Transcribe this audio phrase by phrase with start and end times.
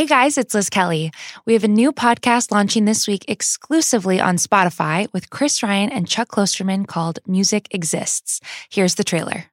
[0.00, 1.12] Hey guys, it's Liz Kelly.
[1.44, 6.08] We have a new podcast launching this week exclusively on Spotify with Chris Ryan and
[6.08, 8.40] Chuck Klosterman called Music Exists.
[8.70, 9.44] Here's the trailer.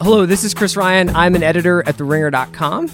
[0.00, 1.08] Hello, this is Chris Ryan.
[1.10, 2.90] I'm an editor at TheRinger.com.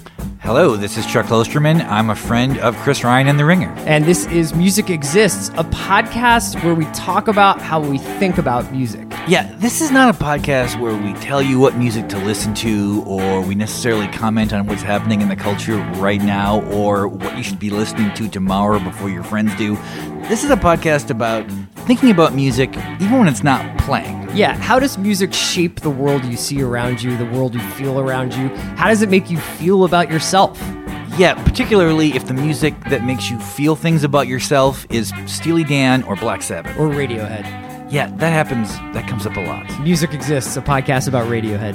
[0.48, 1.86] Hello, this is Chuck Klosterman.
[1.90, 3.68] I'm a friend of Chris Ryan and The Ringer.
[3.80, 8.72] And this is Music Exists, a podcast where we talk about how we think about
[8.72, 9.06] music.
[9.28, 13.04] Yeah, this is not a podcast where we tell you what music to listen to
[13.06, 17.42] or we necessarily comment on what's happening in the culture right now or what you
[17.42, 19.76] should be listening to tomorrow before your friends do.
[20.30, 21.46] This is a podcast about
[21.86, 24.28] thinking about music even when it's not playing.
[24.36, 27.98] Yeah, how does music shape the world you see around you, the world you feel
[27.98, 28.48] around you?
[28.76, 30.60] How does it make you feel about yourself?
[31.16, 36.02] Yeah, particularly if the music that makes you feel things about yourself is Steely Dan
[36.04, 36.78] or Black Sabbath.
[36.78, 37.44] Or Radiohead.
[37.90, 38.76] Yeah, that happens.
[38.94, 39.80] That comes up a lot.
[39.80, 41.74] Music Exists, a podcast about Radiohead.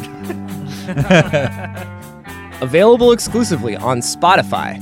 [2.61, 4.79] Available exclusively on Spotify.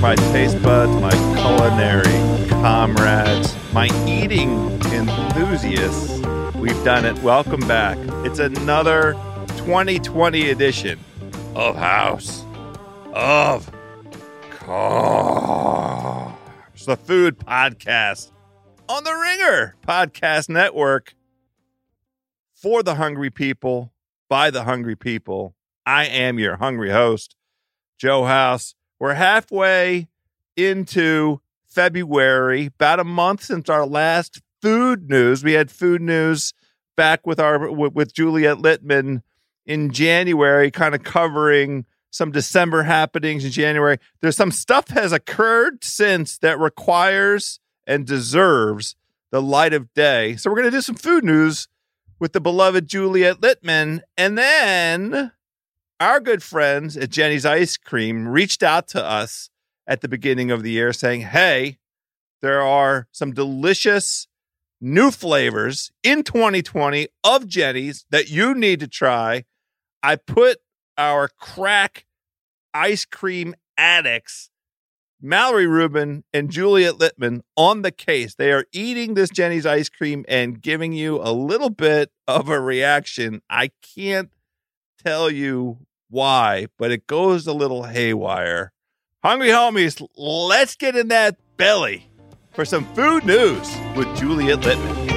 [0.00, 4.50] Right, my taste buds, my culinary comrades, my eating
[4.92, 6.20] enthusiasts.
[6.56, 7.20] We've done it.
[7.22, 7.98] Welcome back.
[8.24, 9.14] It's another
[9.56, 11.00] 2020 edition
[11.54, 12.44] of House
[13.12, 13.70] of
[14.50, 16.34] Carbs,
[16.84, 18.30] the food podcast
[18.88, 21.14] on the Ringer Podcast Network
[22.54, 23.92] for the hungry people,
[24.28, 25.54] by the hungry people.
[25.86, 27.34] I am your hungry host,
[27.98, 28.74] Joe House.
[28.98, 30.08] We're halfway
[30.56, 35.44] into February, about a month since our last food news.
[35.44, 36.52] We had food news
[36.96, 39.22] back with our with, Juliet Litman
[39.64, 43.98] in January, kind of covering some December happenings in January.
[44.20, 48.96] There's some stuff has occurred since that requires and deserves
[49.30, 50.34] the light of day.
[50.36, 51.68] So we're going to do some food news
[52.18, 55.30] with the beloved Juliet Litman, and then
[56.00, 59.50] our good friends at Jeni's Ice Cream reached out to us
[59.86, 61.78] at the beginning of the year saying, Hey,
[62.40, 64.28] there are some delicious
[64.80, 69.44] new flavors in 2020 of Jeni's that you need to try.
[70.02, 70.58] I put
[70.96, 72.06] our crack
[72.72, 74.50] ice cream addicts,
[75.20, 78.36] Mallory Rubin and Juliet Litman, on the case.
[78.36, 82.60] They are eating this Jeni's ice cream and giving you a little bit of a
[82.60, 83.42] reaction.
[83.50, 84.30] I can't
[85.04, 85.78] tell you
[86.10, 88.72] why, but it goes a little haywire.
[89.22, 92.08] Hungry homies, let's get in that belly
[92.52, 95.08] for some food news with Juliet Litman.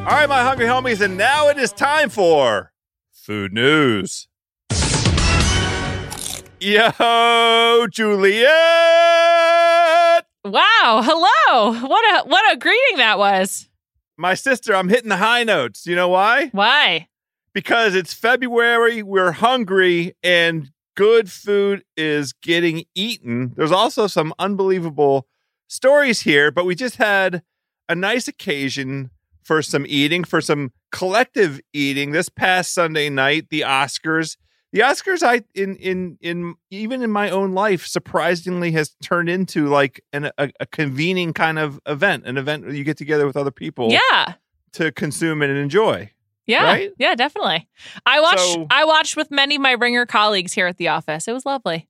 [0.00, 2.72] All right, my hungry homies, and now it is time for
[3.12, 4.27] food news.
[6.60, 8.48] Yo, Juliet!
[10.44, 11.72] Wow, hello.
[11.86, 13.68] What a what a greeting that was.
[14.16, 15.86] My sister, I'm hitting the high notes.
[15.86, 16.48] You know why?
[16.50, 17.06] Why?
[17.52, 23.52] Because it's February, we're hungry, and good food is getting eaten.
[23.56, 25.28] There's also some unbelievable
[25.68, 27.42] stories here, but we just had
[27.88, 29.10] a nice occasion
[29.44, 34.36] for some eating, for some collective eating this past Sunday night, the Oscars.
[34.78, 39.66] The Oscars, I in in in even in my own life, surprisingly has turned into
[39.66, 43.36] like an, a, a convening kind of event, an event where you get together with
[43.36, 44.34] other people, Yeah.
[44.74, 46.12] to consume and enjoy.
[46.46, 46.62] Yeah.
[46.62, 46.92] Right?
[46.96, 47.68] Yeah, definitely.
[48.06, 51.26] I watched So- I watched with many of my ringer colleagues here at the office.
[51.26, 51.88] It was lovely.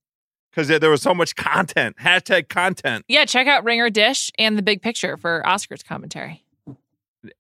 [0.50, 1.97] Because there, was so much content.
[1.99, 3.05] Hashtag content.
[3.06, 6.43] Yeah, check out Ringer Dish and the big picture for Oscars commentary.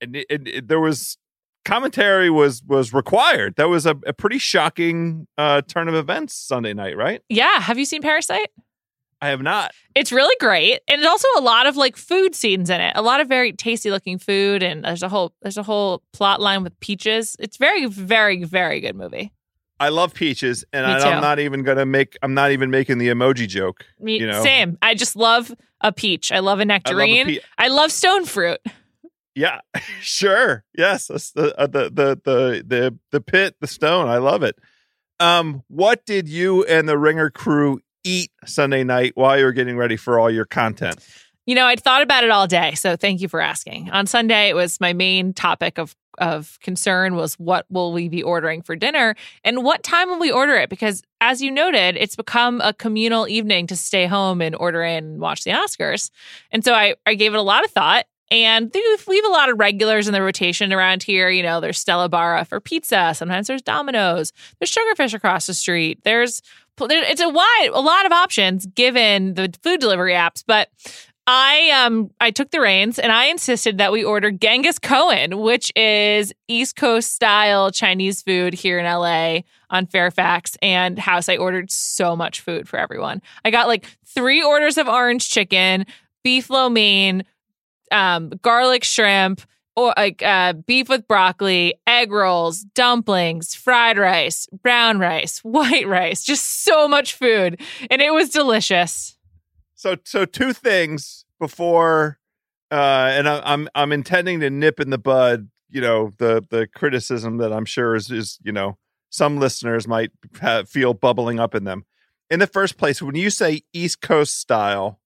[0.02, 1.16] And it, it- it- there was
[1.68, 3.54] commentary was was required.
[3.56, 7.22] That was a, a pretty shocking uh, turn of events Sunday night, right?
[7.28, 7.60] Yeah.
[7.60, 8.48] Have you seen Parasite?
[9.20, 9.72] I have not.
[9.94, 10.80] It's really great.
[10.88, 12.92] And there's also a lot of like food scenes in it.
[12.96, 16.40] A lot of very tasty looking food and there's a whole there's a whole plot
[16.40, 17.36] line with peaches.
[17.38, 19.32] It's very, very, very good movie.
[19.80, 22.18] I love peaches, and I, I'm not even gonna make.
[22.20, 23.86] I'm not even making the emoji joke.
[24.00, 24.42] Me You know?
[24.42, 24.76] same.
[24.82, 26.32] I just love a peach.
[26.32, 27.26] I love a I love a nectarine.
[27.26, 28.58] pe- I love stone fruit.
[29.38, 29.60] Yeah,
[30.00, 30.64] sure.
[30.76, 34.08] Yes, the, uh, the the the the the pit, the stone.
[34.08, 34.58] I love it.
[35.20, 39.76] Um, what did you and the Ringer crew eat Sunday night while you were getting
[39.76, 41.06] ready for all your content?
[41.46, 43.90] You know, I'd thought about it all day, so thank you for asking.
[43.90, 48.24] On Sunday, it was my main topic of of concern was what will we be
[48.24, 49.14] ordering for dinner
[49.44, 53.28] and what time will we order it because as you noted, it's become a communal
[53.28, 56.10] evening to stay home and order in and watch the Oscars.
[56.50, 59.48] And so I I gave it a lot of thought And we have, a lot
[59.48, 61.30] of regulars in the rotation around here.
[61.30, 63.12] You know, there's Stella Barra for pizza.
[63.14, 64.32] Sometimes there's Domino's.
[64.58, 66.00] There's Sugarfish across the street.
[66.04, 66.42] There's
[66.80, 70.68] it's a wide a lot of options given the food delivery apps, but
[71.26, 75.70] I um I took the reins and I insisted that we order Genghis Cohen, which
[75.76, 81.28] is East Coast style Chinese food here in LA on Fairfax and House.
[81.28, 83.20] I ordered so much food for everyone.
[83.44, 85.84] I got like three orders of orange chicken,
[86.24, 87.24] beef lo mein,
[87.92, 89.42] um, garlic shrimp,
[89.76, 96.24] or like uh, beef with broccoli, egg rolls, dumplings, fried rice, brown rice, white rice,
[96.24, 99.16] just so much food, and it was delicious.
[99.74, 102.18] So, so two things before,
[102.72, 106.66] uh, and I, I'm I'm intending to nip in the bud, you know, the the
[106.66, 108.78] criticism that I'm sure is is you know
[109.10, 111.84] some listeners might have, feel bubbling up in them.
[112.30, 115.00] In the first place, when you say East Coast style,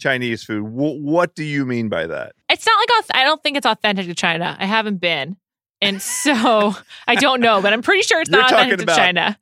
[0.00, 0.64] Chinese food.
[0.64, 2.32] W- what do you mean by that?
[2.50, 4.56] It's not like I don't think it's authentic to China.
[4.58, 5.36] I haven't been,
[5.80, 6.74] and so
[7.06, 9.38] I don't know, but I'm pretty sure it's You're not authentic to China.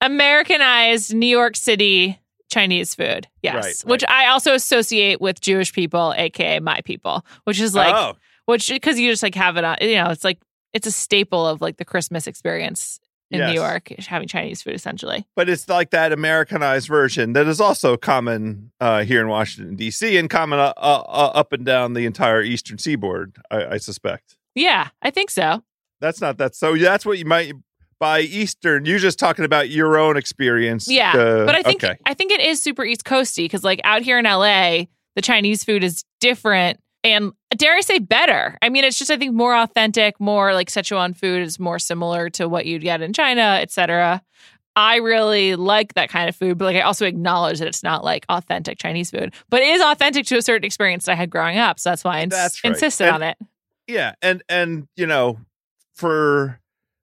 [0.00, 2.18] Americanized New York City
[2.50, 3.84] Chinese food, yes, Right, right.
[3.86, 8.14] which I also associate with Jewish people, aka my people, which is like, oh,
[8.46, 10.38] which because you just like have it on, you know, it's like
[10.74, 12.98] it's a staple of like the Christmas experience
[13.32, 13.48] in Yes.
[13.54, 15.26] New York, having Chinese food essentially.
[15.34, 20.16] but it's like that Americanized version that is also common uh, here in Washington D.C.
[20.16, 23.36] and common uh, uh, up and down the entire Eastern Seaboard.
[23.50, 25.62] I, I suspect Yeah, I think so.
[26.00, 26.54] that's not that.
[26.54, 27.52] So that's what you might
[27.98, 28.84] by Eastern.
[28.84, 30.88] You're just talking about your own experience.
[30.90, 31.96] Yeah, uh, but I think okay.
[32.04, 34.84] I think it is super East Coasty because like out here in LA,
[35.14, 38.56] the Chinese food is different and dare I say better.
[38.62, 42.30] I mean, it's just I think more authentic, more like Sichuan food is more similar
[42.30, 44.22] to what you'd get in China, etc.
[44.74, 48.04] I really like that kind of food, but like I also acknowledge that it's not
[48.04, 51.28] like authentic Chinese food, but it is authentic to a certain experience that I had
[51.28, 51.78] growing up.
[51.78, 52.72] So that's why I ins- That's right.
[52.72, 53.36] insisted And- on it.
[53.88, 55.38] Yeah, and and you know,
[55.94, 56.60] for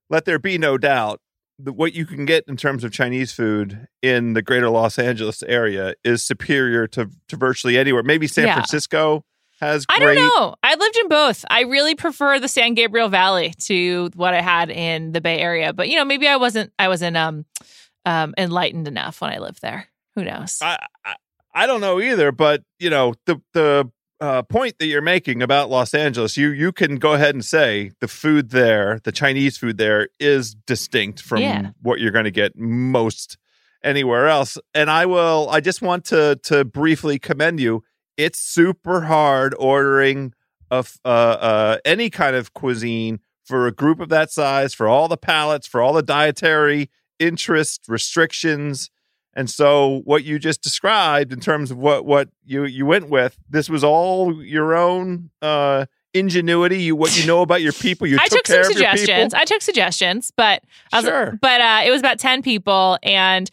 [0.08, 1.20] let there be no doubt,
[1.58, 5.42] the, what you can get in terms of Chinese food in the greater Los Angeles
[5.44, 8.02] area is superior to to virtually anywhere.
[8.02, 8.54] Maybe San Yeah.
[8.54, 9.24] Francisco
[9.60, 10.54] has I don't know.
[10.62, 11.44] I lived in both.
[11.50, 15.72] I really prefer the San Gabriel Valley to what I had in the Bay Area.
[15.72, 17.44] But you know, maybe I wasn't I wasn't um
[18.06, 19.88] um enlightened enough when I lived there.
[20.14, 20.58] Who knows?
[20.62, 21.14] I, I
[21.54, 23.90] I don't know either, but you know the the
[24.20, 27.90] uh, point that you're making about Los Angeles, you you can go ahead and say
[28.00, 31.70] the food there, the Chinese food there, is distinct from Yeah.
[31.80, 33.38] what you're going to get most
[33.82, 34.58] anywhere else.
[34.74, 35.48] And I will.
[35.50, 37.82] I just want to to briefly commend you.
[38.20, 40.34] It's super hard ordering
[40.70, 45.08] of uh, uh, any kind of cuisine for a group of that size, for all
[45.08, 48.90] the palates, for all the dietary interest restrictions.
[49.34, 53.38] And so what you just described in terms of what what you you went with,
[53.48, 58.06] this was all your own uh ingenuity, you what you know about your people.
[58.06, 59.32] You I took, took care some suggestions.
[59.32, 59.40] people.
[59.40, 60.62] I took suggestions, but
[60.92, 61.38] I was, Sure.
[61.40, 63.48] but uh, it was about ten people, and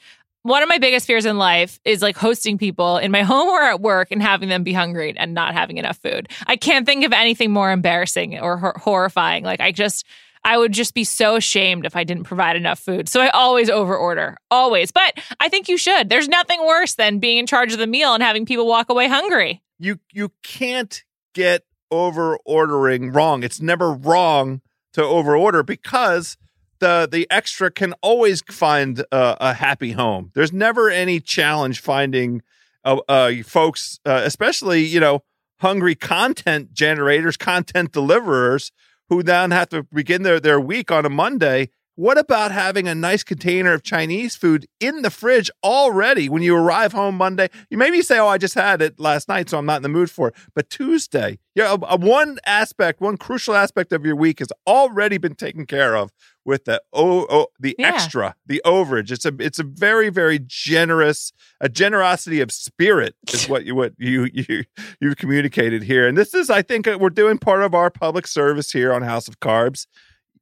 [0.47, 3.61] one of my biggest fears in life is like hosting people in my home or
[3.61, 6.29] at work and having them be hungry and not having enough food.
[6.47, 9.43] I can't think of anything more embarrassing or hor- horrifying.
[9.43, 10.05] Like I just.
[10.45, 13.09] I would just be so ashamed if I didn't provide enough food.
[13.09, 14.93] So I always overorder, always.
[14.93, 16.07] But I think you should.
[16.07, 19.09] There's nothing worse than being in charge of the meal and having people walk away
[19.09, 19.61] hungry.
[19.77, 21.03] you you can't
[21.33, 23.43] get over ordering wrong.
[23.43, 24.61] It's never wrong
[24.93, 26.37] to over order because
[26.79, 30.31] the the extra can always find a, a happy home.
[30.33, 32.41] There's never any challenge finding
[32.83, 35.23] uh, uh, folks, uh, especially you know
[35.59, 38.71] hungry content generators, content deliverers
[39.09, 41.69] who then have to begin their their week on a Monday.
[41.97, 46.55] What about having a nice container of Chinese food in the fridge already when you
[46.55, 47.49] arrive home Monday?
[47.71, 49.89] You maybe say, "Oh, I just had it last night, so I'm not in the
[49.89, 54.15] mood for it." But Tuesday, yeah, a, a one aspect, one crucial aspect of your
[54.15, 56.11] week has already been taken care of
[56.45, 57.87] with the oh, oh the Yeah.
[57.95, 59.09] extra, the overage.
[59.09, 63.93] It's a it's a very very generous, a generosity of spirit is what you what
[63.97, 64.65] you you
[65.01, 66.07] you've communicated here.
[66.07, 69.01] And this is, I think, uh, we're doing part of our public service here on
[69.01, 69.87] House of Carbs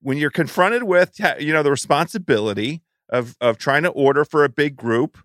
[0.06, 4.50] when you're confronted with you know the responsibility of of trying to order for a
[4.50, 5.18] big group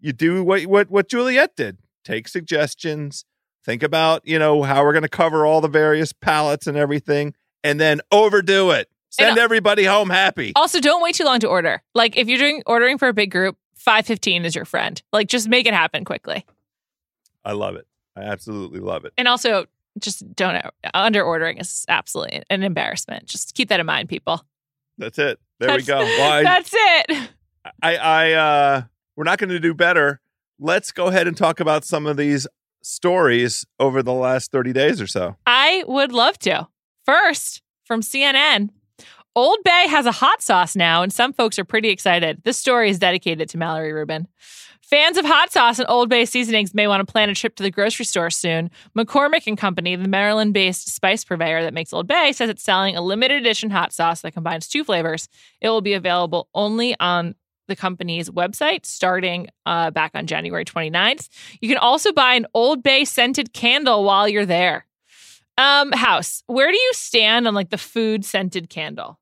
[0.00, 3.24] you do what what what Juliet did take suggestions
[3.64, 7.32] think about you know how we're going to cover all the various palettes and everything
[7.62, 11.48] and then overdo it send And- everybody home happy Also, don't wait too long to
[11.48, 11.82] order.
[11.94, 15.00] Like if you're doing ordering for a big group, five fifteen is your friend.
[15.12, 16.44] Like just make it happen quickly.
[17.44, 17.86] i love it
[18.16, 19.66] i absolutely love it And also,
[20.00, 23.26] just don't under ordering is absolutely an embarrassment.
[23.26, 24.44] Just keep that in mind, people.
[24.98, 27.30] that's it there we go well, I, That's it.
[27.82, 28.82] I, I, uh,
[29.16, 30.20] we're not going to do better.
[30.58, 32.46] Let's go ahead and talk about some of these
[32.82, 35.36] stories over the last 30 days or so.
[35.46, 36.68] I would love to.
[37.04, 38.70] First, from CNN,
[39.34, 42.42] Old Bay has a hot sauce now, and some folks are pretty excited.
[42.44, 44.28] This story is dedicated to Mallory Rubin.
[44.94, 47.64] Fans of hot sauce and Old Bay seasonings may want to plan a trip to
[47.64, 48.70] the grocery store soon.
[48.96, 53.00] McCormick and Company, the Maryland-based spice purveyor that makes Old Bay, says it's selling a
[53.00, 55.28] limited edition hot sauce that combines two flavors.
[55.60, 57.34] It will be available only on
[57.66, 61.28] the company's website starting uh, back on January 29th.
[61.60, 64.86] You can also buy an Old Bay scented candle while you're there.
[65.58, 69.18] Um, House, where do you stand on like the food scented candle?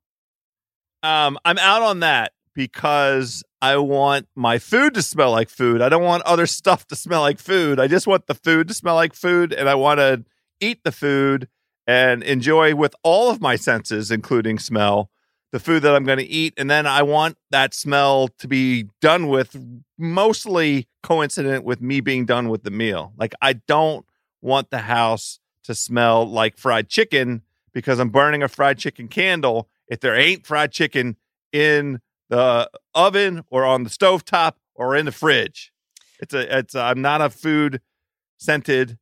[1.02, 5.80] Um, I'm out on that because I want my food to smell like food.
[5.80, 7.78] I don't want other stuff to smell like food.
[7.78, 10.24] I just want the food to smell like food, and I want to
[10.60, 11.46] eat the food
[11.86, 15.10] and enjoy with all of my senses, including smell,
[15.52, 16.54] the food that I'm going to eat.
[16.56, 19.56] And then I want that smell to be done with
[19.96, 23.12] mostly coincident with me being done with the meal.
[23.16, 24.04] Like, I don't
[24.40, 27.42] want the house to smell like fried chicken
[27.72, 29.68] because I'm burning a fried chicken candle.
[29.86, 31.16] If there ain't fried chicken
[31.52, 32.00] in
[32.32, 35.70] the oven or on the stove top or in the fridge,
[36.18, 37.82] it's a, it's, I'm not a food
[38.38, 38.98] scented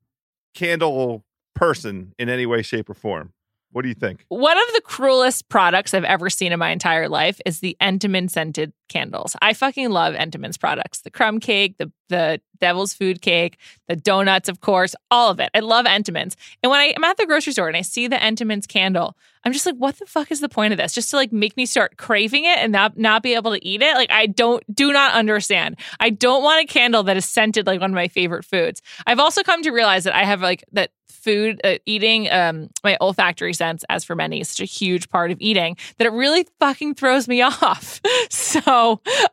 [0.53, 3.33] candle person in any way, shape, or form.
[3.71, 4.27] What do you think?
[4.31, 8.29] One of the cruelest products I've ever seen in my entire life is the Entenmann
[8.29, 9.35] scented candles.
[9.41, 11.01] I fucking love Entenmann's products.
[11.01, 13.57] The crumb cake, the the devil's food cake,
[13.89, 15.49] the donuts, of course, all of it.
[15.55, 16.37] I love Entenmann's.
[16.63, 19.53] And when I am at the grocery store and I see the Entenmann's candle, I'm
[19.53, 20.93] just like, what the fuck is the point of this?
[20.93, 23.81] Just to like make me start craving it and not not be able to eat
[23.81, 23.95] it?
[23.95, 25.79] Like I don't do not understand.
[25.99, 28.83] I don't want a candle that is scented like one of my favorite foods.
[29.07, 32.97] I've also come to realize that I have like that food uh, eating um my
[33.01, 36.47] olfactory sense as for many is such a huge part of eating that it really
[36.59, 38.01] fucking throws me off.
[38.31, 38.61] so,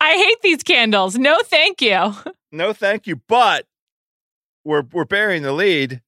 [0.02, 1.18] I hate these candles.
[1.18, 2.14] No, thank you.
[2.52, 3.18] No, thank you.
[3.28, 3.66] But
[4.64, 6.02] we're we're bearing the lead.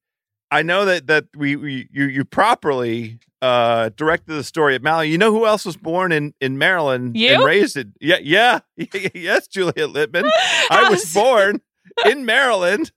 [0.50, 5.08] I know that that we, we you you properly uh directed the story at Mally.
[5.10, 7.34] You know who else was born in in Maryland You?
[7.34, 7.88] and raised it?
[8.00, 8.60] yeah yeah
[9.14, 10.28] yes Juliet Litman.
[10.70, 11.60] I was born
[12.06, 12.92] in Maryland.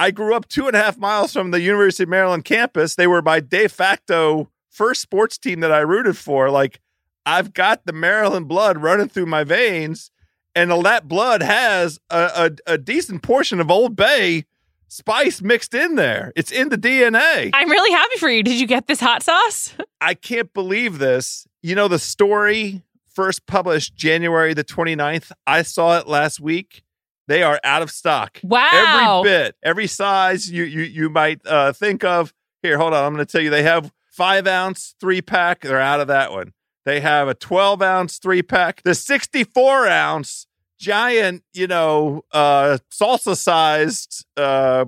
[0.00, 2.94] I grew up two and a half miles from the University of Maryland campus.
[2.94, 6.50] They were my de facto first sports team that I rooted for.
[6.50, 6.80] Like
[7.28, 10.10] I've got the Maryland blood running through my veins,
[10.54, 14.46] and that blood has a, a, a decent portion of Old Bay
[14.88, 16.32] spice mixed in there.
[16.36, 17.50] It's in the DNA.
[17.52, 18.42] I'm really happy for you.
[18.42, 19.74] Did you get this hot sauce?
[20.00, 21.46] I can't believe this.
[21.60, 22.80] You know, the story
[23.10, 25.30] first published January the 29th.
[25.46, 26.82] I saw it last week.
[27.26, 28.40] They are out of stock.
[28.42, 29.20] Wow.
[29.20, 32.32] Every bit, every size you you you might uh, think of.
[32.62, 33.04] Here, hold on.
[33.04, 33.50] I'm going to tell you.
[33.50, 35.60] They have five ounce three pack.
[35.60, 36.54] They're out of that one.
[36.88, 38.80] They have a 12 ounce three pack.
[38.82, 40.46] The 64 ounce
[40.78, 44.86] giant, you know, uh, salsa sized uh,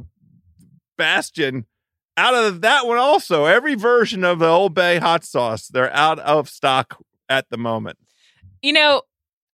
[0.96, 1.66] bastion.
[2.16, 6.18] Out of that one, also every version of the Old Bay hot sauce, they're out
[6.20, 7.98] of stock at the moment.
[8.62, 9.02] You know,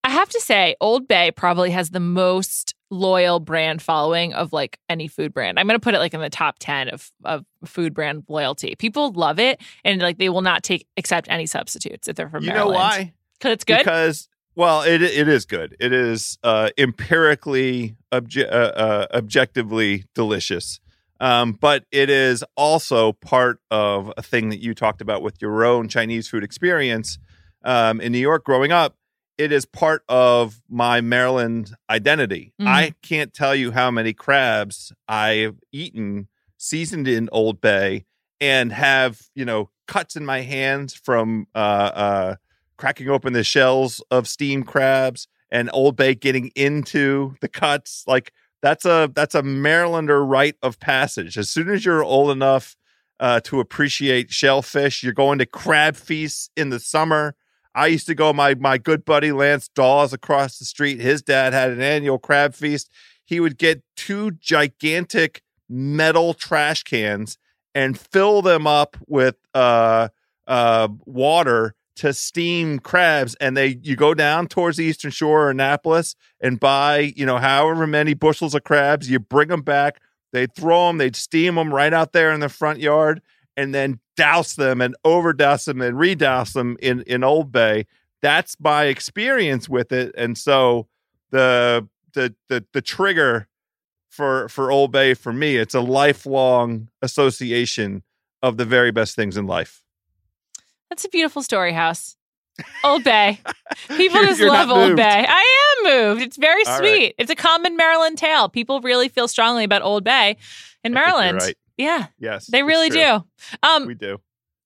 [0.05, 4.79] I have to say, Old Bay probably has the most loyal brand following of like
[4.89, 5.59] any food brand.
[5.59, 8.75] I'm going to put it like in the top 10 of, of food brand loyalty.
[8.77, 12.45] People love it and like they will not take accept any substitutes if they're from
[12.45, 12.73] you Maryland.
[12.73, 13.13] know why?
[13.39, 13.79] Because it's good.
[13.79, 15.77] Because well, it it is good.
[15.79, 20.81] It is uh, empirically obje- uh, uh, objectively delicious.
[21.21, 25.65] Um, but it is also part of a thing that you talked about with your
[25.65, 27.19] own Chinese food experience
[27.65, 28.97] um, in New York growing up.
[29.39, 32.53] It is part of my Maryland identity.
[32.61, 32.67] Mhm.
[32.67, 38.07] I can't tell you how many crabs I've eaten seasoned in Old Bay
[38.41, 42.35] and have, you know, cuts in my hands from uh, uh,
[42.77, 48.05] cracking open the shells of steamed crabs and Old Bay getting into the cuts.
[48.07, 51.37] Like that's a that's a Marylander rite of passage.
[51.39, 52.75] As soon as you're old enough
[53.21, 57.35] uh, to appreciate shellfish, you're going to crab feasts in the summer.
[57.77, 58.33] I used to go.
[58.33, 60.99] My my good buddy Lance Dawes across the street.
[60.99, 62.91] His dad had an annual crab feast.
[63.25, 67.37] He would get two gigantic metal trash cans
[67.75, 70.09] and fill them up with uh,
[70.47, 73.35] uh, water to steam crabs.
[73.41, 77.37] And they you go down towards the eastern shore or Annapolis and buy you know
[77.37, 79.11] however many bushels of crabs.
[79.11, 80.01] You bring them back.
[80.33, 80.97] They'd throw them.
[80.97, 83.21] They'd steam them right out there in the front yard
[83.55, 87.87] and then douse them and overdouse them and redouse them in in Old Bay.
[88.23, 90.89] That's my experience with it, and so
[91.31, 93.47] the the the the trigger
[94.09, 98.03] for for Old Bay for me, it's a lifelong association
[98.43, 99.83] of the very best things in life.
[100.89, 102.17] That's a beautiful story, House.
[102.85, 103.41] Old Bay.
[103.89, 104.97] People You're- just you're love Old moved.
[104.97, 105.27] Bay.
[105.29, 106.23] I am moved.
[106.23, 106.91] It's very All sweet.
[106.91, 107.15] right.
[107.19, 108.49] It's a common Maryland tale.
[108.49, 110.47] People really feel strongly about Old Bay in I think
[110.83, 111.41] you're Maryland.
[111.43, 111.55] right.
[111.77, 113.25] Yeah, Yes, they really do.
[113.63, 114.19] Um, We do.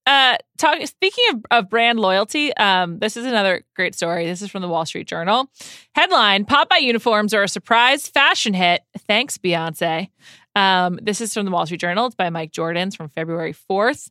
[0.06, 4.50] uh talk speaking of, of brand loyalty um this is another great story this is
[4.50, 5.50] from the wall street journal
[5.94, 10.08] headline popeye uniforms are a surprise fashion hit thanks beyonce
[10.56, 14.10] um this is from the wall street journal it's by mike jordans from february 4th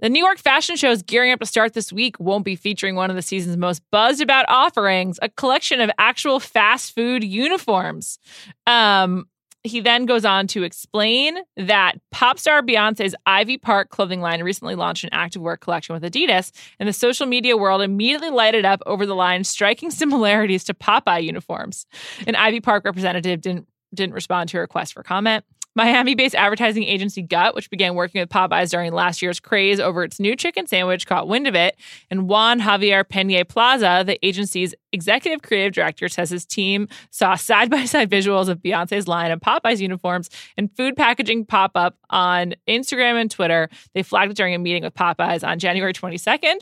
[0.00, 2.18] the New York Fashion Show is gearing up to start this week.
[2.18, 6.40] Won't be featuring one of the season's most buzzed about offerings, a collection of actual
[6.40, 8.18] fast food uniforms.
[8.66, 9.26] Um,
[9.64, 14.74] he then goes on to explain that pop star Beyonce's Ivy Park clothing line recently
[14.74, 19.06] launched an activewear collection with Adidas, and the social media world immediately lighted up over
[19.06, 21.86] the line's striking similarities to Popeye uniforms.
[22.26, 25.44] An Ivy Park representative didn't didn't respond to a request for comment.
[25.74, 30.20] Miami-based advertising agency Gut, which began working with Popeyes during last year's craze over its
[30.20, 31.76] new chicken sandwich, caught wind of it.
[32.10, 38.08] And Juan Javier Pena Plaza, the agency's executive creative director, says his team saw side-by-side
[38.08, 43.28] visuals of Beyonce's line of Popeyes uniforms and food packaging pop up on Instagram and
[43.30, 43.68] Twitter.
[43.94, 46.58] They flagged it during a meeting with Popeyes on January 22nd.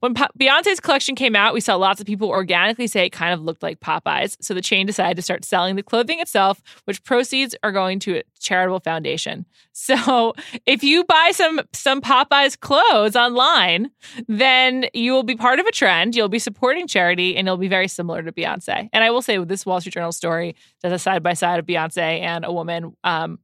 [0.00, 3.40] When Beyonce's collection came out, we saw lots of people organically say it kind of
[3.40, 4.36] looked like Popeyes.
[4.40, 8.22] So the chain decided to start selling the clothing itself, which proceeds are going to
[8.40, 9.46] charitable foundation.
[9.72, 10.34] So
[10.66, 13.90] if you buy some some Popeyes clothes online,
[14.28, 16.14] then you will be part of a trend.
[16.14, 18.90] You'll be supporting charity, and it'll be very similar to Beyonce.
[18.92, 21.60] And I will say, with this Wall Street Journal story, there's a side by side
[21.60, 23.38] of Beyonce and a woman um,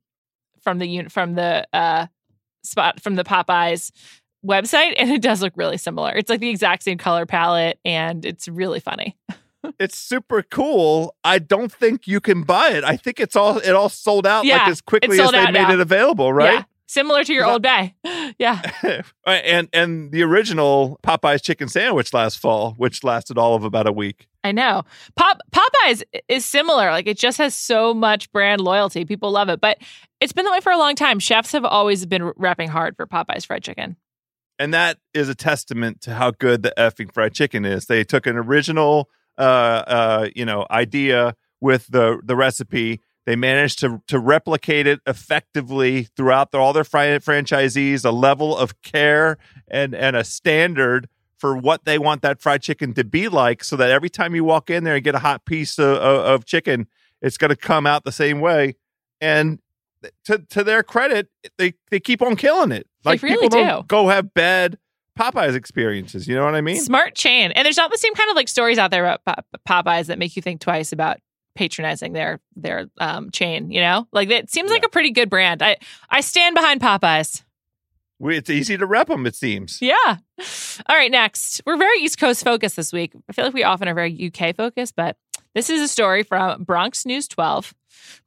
[0.60, 2.06] from the from the uh,
[2.64, 3.92] spot from the Popeyes
[4.44, 6.12] website, and it does look really similar.
[6.14, 9.16] It's like the exact same color palette, and it's really funny.
[9.78, 11.14] It's super cool.
[11.24, 12.84] I don't think you can buy it.
[12.84, 15.52] I think it's all it all sold out Yeah, like as quickly as they made
[15.52, 15.72] now.
[15.72, 16.64] it available, Yeah, right?
[16.86, 17.94] similar to your old bay.
[18.38, 18.60] Yeah,
[19.26, 23.92] and and the original Popeye's chicken sandwich last fall, which lasted all of about a
[23.92, 24.26] week.
[24.44, 24.84] I know.
[25.14, 26.90] Pop Popeyes is similar.
[26.90, 29.04] Like it just has so much brand loyalty.
[29.04, 29.78] People love it, but
[30.20, 31.18] it's been that way for a long time.
[31.18, 33.96] Chefs have always been repping hard for Popeyes fried chicken.
[34.58, 37.86] And that is a testament to how good the effing fried chicken is.
[37.86, 39.40] They took an original uh
[39.86, 43.00] uh you know idea with the the recipe.
[43.26, 48.56] They managed to to replicate it effectively throughout their, all their fri- franchisees, a level
[48.56, 49.36] of care
[49.68, 51.08] and and a standard
[51.38, 54.42] for what they want that fried chicken to be like, so that every time you
[54.44, 56.86] walk in there and get a hot piece of, of, of chicken,
[57.20, 58.76] it's going to come out the same way.
[59.20, 59.58] And
[60.24, 62.86] to to their credit, they they keep on killing it.
[63.04, 63.84] They Like really people do.
[63.88, 64.78] go have bad
[65.16, 66.28] Popeyes experiences.
[66.28, 66.80] You know what I mean?
[66.80, 67.52] Smart chain.
[67.52, 70.36] And there's not the same kind of like stories out there about Popeyes that make
[70.36, 71.18] you think twice about
[71.54, 74.06] patronizing their their um, chain, you know?
[74.12, 75.62] Like it seems like a pretty good brand.
[75.62, 75.76] I
[76.10, 77.42] I stand behind Popeyes.
[78.18, 79.26] We, it's easy to rep them.
[79.26, 79.80] It seems.
[79.82, 79.94] Yeah.
[80.06, 81.60] All right, next.
[81.66, 83.12] We're very East Coast focused this week.
[83.28, 85.16] I feel like we often are very UK focused, but
[85.56, 87.72] this is a story from Bronx News 12.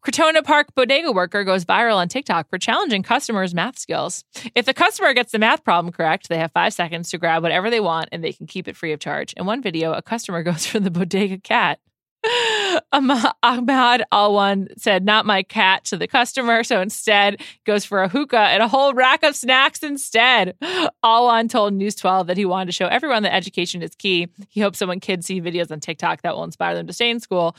[0.03, 4.23] Crotona Park bodega worker goes viral on TikTok for challenging customers' math skills.
[4.55, 7.69] If the customer gets the math problem correct, they have five seconds to grab whatever
[7.69, 9.33] they want and they can keep it free of charge.
[9.33, 11.79] In one video, a customer goes for the bodega cat.
[12.91, 16.63] Ahmad Alwan said, Not my cat to the customer.
[16.63, 20.55] So instead, goes for a hookah and a whole rack of snacks instead.
[21.03, 24.27] Alwan told News 12 that he wanted to show everyone that education is key.
[24.49, 27.19] He hopes someone kids see videos on TikTok that will inspire them to stay in
[27.19, 27.55] school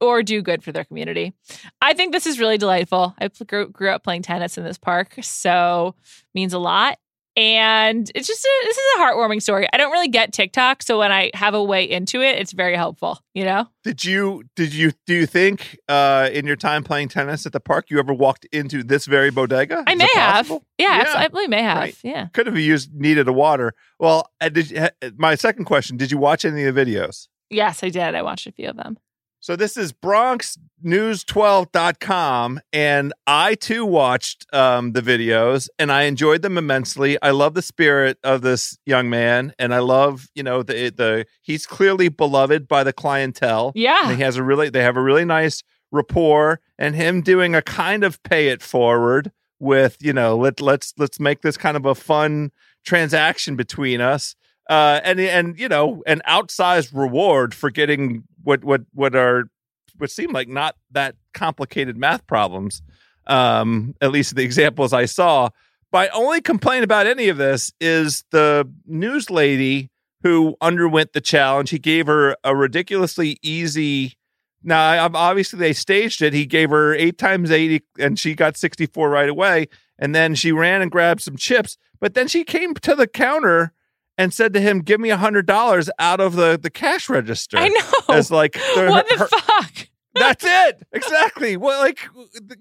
[0.00, 1.34] or, do good for their community.
[1.82, 3.14] I think this is really delightful.
[3.18, 5.94] I grew up playing tennis in this park, so
[6.34, 6.98] means a lot.
[7.36, 9.68] And it's just a, this is a heartwarming story.
[9.72, 12.74] I don't really get TikTok, so when I have a way into it, it's very
[12.74, 13.20] helpful.
[13.34, 13.68] You know?
[13.84, 17.60] Did you did you do you think uh, in your time playing tennis at the
[17.60, 19.84] park you ever walked into this very bodega?
[19.86, 20.48] I Is may have.
[20.78, 21.14] Yeah, Yeah.
[21.16, 21.78] I believe may have.
[21.78, 21.96] Right.
[22.02, 22.26] Yeah.
[22.32, 23.74] Could have used needed a water.
[23.98, 27.28] Well, uh, did uh, my second question: Did you watch any of the videos?
[27.48, 28.14] Yes, I did.
[28.14, 28.98] I watched a few of them.
[29.42, 36.58] So this is BronxNews12.com, and I too watched um, the videos, and I enjoyed them
[36.58, 37.16] immensely.
[37.22, 41.24] I love the spirit of this young man, and I love, you know, the the
[41.40, 43.72] he's clearly beloved by the clientele.
[43.74, 44.10] Yeah.
[44.10, 47.62] And he has a really they have a really nice rapport, and him doing a
[47.62, 51.86] kind of pay it forward with, you know, let let's let's make this kind of
[51.86, 52.52] a fun
[52.84, 54.36] transaction between us.
[54.70, 59.50] Uh, and and you know an outsized reward for getting what what what are
[59.98, 62.80] what seem like not that complicated math problems.
[63.26, 65.48] Um, at least the examples I saw.
[65.92, 69.90] My only complaint about any of this is the news lady
[70.22, 71.70] who underwent the challenge.
[71.70, 74.16] He gave her a ridiculously easy.
[74.62, 76.32] Now, obviously, they staged it.
[76.32, 79.66] He gave her eight times 80, and she got 64 right away.
[79.98, 81.76] And then she ran and grabbed some chips.
[82.00, 83.72] But then she came to the counter
[84.20, 87.56] and said to him, "Give me a hundred dollars out of the the cash register."
[87.58, 88.14] I know.
[88.14, 89.88] As like the- what the her- fuck?
[90.14, 90.82] That's it.
[90.92, 91.56] Exactly.
[91.56, 92.00] Well, like,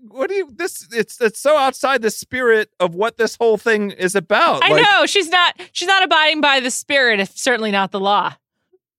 [0.07, 0.49] what do you?
[0.55, 4.63] This it's it's so outside the spirit of what this whole thing is about.
[4.63, 5.59] I like, know she's not.
[5.71, 7.19] She's not abiding by the spirit.
[7.19, 8.35] If certainly not the law.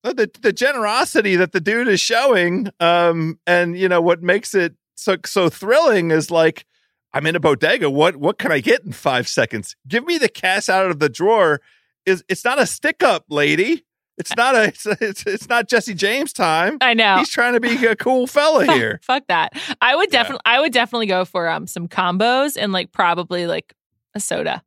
[0.03, 4.73] the the generosity that the dude is showing um and you know what makes it
[4.95, 6.65] so so thrilling is like
[7.13, 10.27] i'm in a bodega what what can i get in 5 seconds give me the
[10.27, 11.61] cash out of the drawer
[12.05, 13.85] is it's not a stick up lady
[14.17, 17.17] it's not a it's, it's, it's not jesse james time I know.
[17.17, 19.53] he's trying to be a cool fella Fuck- here Fuck that.
[19.81, 20.19] I would Yeah.
[20.23, 20.41] definitely.
[20.45, 23.73] I would definitely go for um some combos and like probably like
[24.15, 24.61] a soda.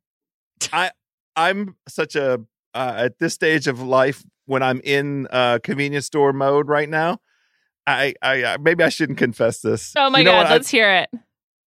[0.73, 0.91] I
[1.35, 2.41] I'm such a
[2.73, 7.19] uh, at this stage of life when i'm in uh convenience store mode right now
[7.87, 9.93] I, I, I maybe I shouldn't confess this.
[9.95, 10.49] Oh my You know god?
[10.49, 11.09] Let's hear it.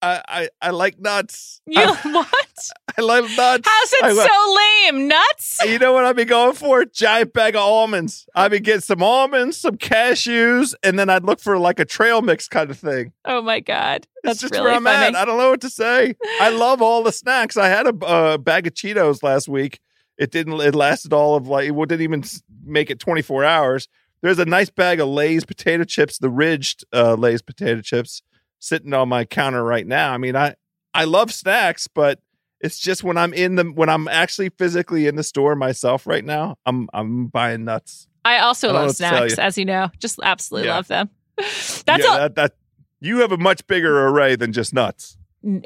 [0.00, 1.60] I, I, I like nuts.
[1.66, 2.28] You I, what?
[2.98, 3.68] I love nuts.
[3.68, 5.08] How's it I so lame?
[5.08, 5.58] Nuts?
[5.64, 6.84] You know what I'd be going for?
[6.84, 8.26] Giant bag of almonds.
[8.34, 12.22] I'd be getting some almonds, some cashews, and then I'd look for like a trail
[12.22, 13.12] mix kind of thing.
[13.24, 15.06] Oh my god, that's It's just really where I'm funny.
[15.06, 15.16] at.
[15.16, 16.14] I don't know what to say.
[16.40, 17.56] I love all the snacks.
[17.56, 19.80] I had a uh, bag of Cheetos last week.
[20.16, 20.60] It didn't.
[20.60, 21.68] It lasted all of like.
[21.68, 22.24] It didn't even
[22.64, 23.88] make it 24 hours.
[24.20, 28.20] There's a nice bag of Lay's potato chips, the ridged uh, Lay's potato chips,
[28.60, 30.12] sitting on my counter right now.
[30.12, 30.54] I mean, I
[30.94, 32.20] I love snacks, but
[32.60, 36.24] it's just when I'm in the when I'm actually physically in the store myself right
[36.24, 38.08] now, I'm I'm buying nuts.
[38.24, 39.42] I also I love what to tell snacks, you.
[39.42, 39.90] as you know.
[39.98, 40.76] Just absolutely Yeah.
[40.76, 41.08] love them.
[41.36, 42.16] That's yeah, all.
[42.18, 42.54] that, that
[43.00, 45.16] you have a much bigger array than just nuts.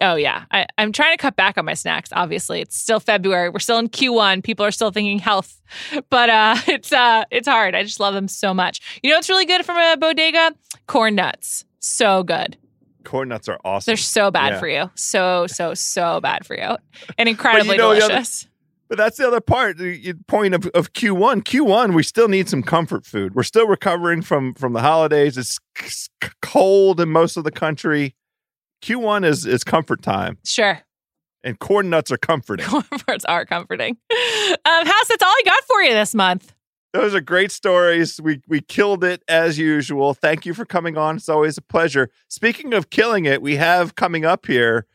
[0.02, 2.10] Oh yeah, I, I'm trying to cut back on my snacks.
[2.12, 3.48] Obviously, it's still February.
[3.48, 4.44] We're still in Q1.
[4.44, 5.58] People are still thinking health,
[6.10, 7.74] but uh, it's uh, it's hard.
[7.74, 9.00] I just love them so much.
[9.02, 10.52] You know what's really good from a bodega?
[10.86, 11.64] Corn nuts.
[11.80, 12.58] So good.
[13.04, 13.90] Corn nuts are awesome.
[13.90, 14.60] They're so bad Yeah.
[14.60, 14.90] for you.
[14.94, 16.76] So so so bad for you,
[17.18, 18.48] and incredibly know, the other- delicious.
[18.88, 19.78] But that's the other part.
[19.78, 21.44] The point of, of Q1.
[21.44, 23.34] Q1, we still need some comfort food.
[23.34, 25.38] We're still recovering from from the holidays.
[25.38, 28.14] It's c- c- cold in most of the country.
[28.82, 30.80] Q1 is is comfort time, Sure,
[31.42, 32.66] and corn nuts are comforting.
[32.68, 33.96] corn farts are comforting.
[34.64, 36.52] Um, House, that's all I got for you this month.
[36.92, 38.20] Those are great stories.
[38.20, 40.12] We we killed it as usual.
[40.12, 41.16] Thank you for coming on.
[41.16, 42.10] It's always a pleasure.
[42.28, 44.86] Speaking of killing it, we have coming up here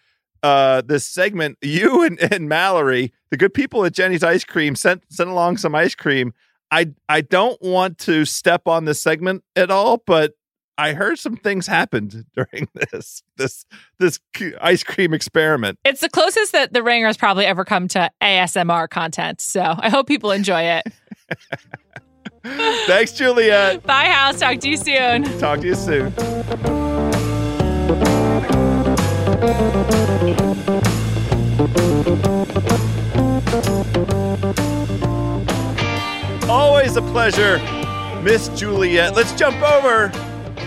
[0.44, 1.58] uh this segment.
[1.62, 5.74] You and, and Mallory, the good people at Jeni's Ice Cream, sent sent along some
[5.74, 6.34] ice cream.
[6.70, 10.34] I I don't want to step on this segment at all, but
[10.78, 13.66] I heard some things happened during this this
[13.98, 14.20] this
[14.62, 15.80] ice cream experiment.
[15.84, 19.42] It's the closest that the ringer has probably ever come to ASMR content.
[19.42, 20.88] So I hope people enjoy it.
[22.88, 23.84] Thanks, Juliet.
[23.84, 24.40] Bye, House.
[24.40, 25.24] Talk to you soon.
[25.38, 26.14] Talk to you soon.
[36.50, 37.60] Always a pleasure,
[38.22, 39.14] Miss Juliet.
[39.14, 40.10] Let's jump over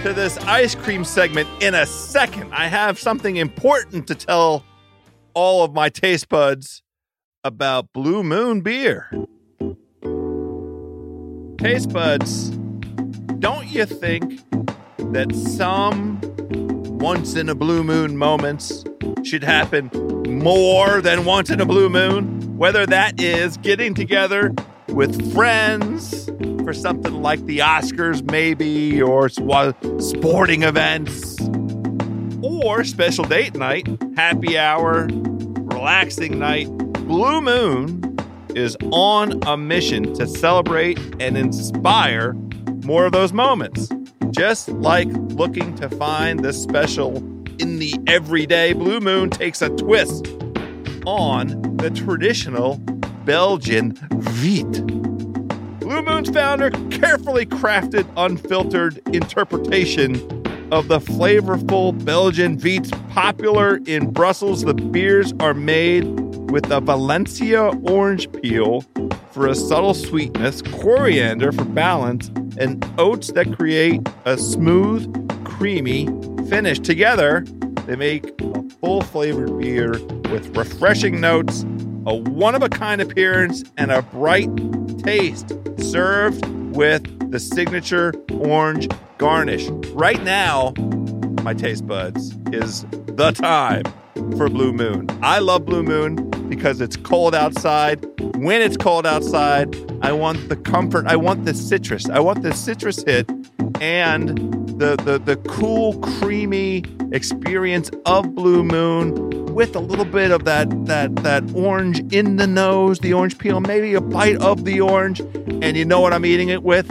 [0.03, 2.53] to this ice cream segment in a second.
[2.53, 4.65] I have something important to tell
[5.33, 6.83] all of my taste buds
[7.43, 9.11] about Blue Moon beer.
[11.61, 12.49] Taste buds,
[13.39, 14.41] don't you think
[15.13, 16.19] that some
[16.99, 18.83] once in a blue moon moments
[19.25, 19.91] should happen
[20.27, 22.57] more than once in a blue moon?
[22.57, 24.55] Whether that is getting together
[24.89, 26.31] with friends
[26.65, 31.37] for something like the Oscars, maybe, or sporting events,
[32.43, 36.69] or special date night, happy hour, relaxing night.
[37.07, 38.01] Blue Moon
[38.57, 42.35] is on a mission to celebrate and inspire
[42.85, 43.89] more of those moments.
[44.31, 47.17] Just like looking to find the special
[47.59, 50.29] in the everyday, Blue Moon takes a twist
[51.07, 52.77] on the traditional
[53.25, 53.91] Belgian
[54.41, 54.87] Wheat.
[55.81, 60.15] Blue Moon's founder carefully crafted unfiltered interpretation
[60.73, 64.63] of the flavorful Belgian Wheat popular in Brussels.
[64.63, 66.05] The beers are made
[66.51, 68.83] with a Valencia orange peel
[69.31, 75.07] for a subtle sweetness, coriander for balance, and oats that create a smooth,
[75.45, 76.07] creamy
[76.49, 76.81] finish.
[76.81, 77.45] Together,
[77.87, 79.93] they make a full flavored beer
[80.31, 81.63] with refreshing notes,
[82.07, 84.51] a one of a kind appearance, and a bright
[84.99, 89.69] taste, served with the signature orange garnish.
[89.93, 90.75] Right now,
[91.43, 93.85] my taste buds is the time
[94.37, 95.09] for Blue Moon.
[95.23, 98.05] I love Blue Moon because it's cold outside.
[98.37, 101.07] When it's cold outside, I want the comfort.
[101.07, 102.09] I want the citrus.
[102.09, 103.31] I want the citrus hit
[103.81, 104.37] and
[104.79, 110.69] the the the cool, creamy experience of Blue Moon with a little bit of that
[110.87, 115.21] that that orange in the nose, the orange peel, maybe a bite of the orange,
[115.21, 116.89] and you know what I'm eating it with?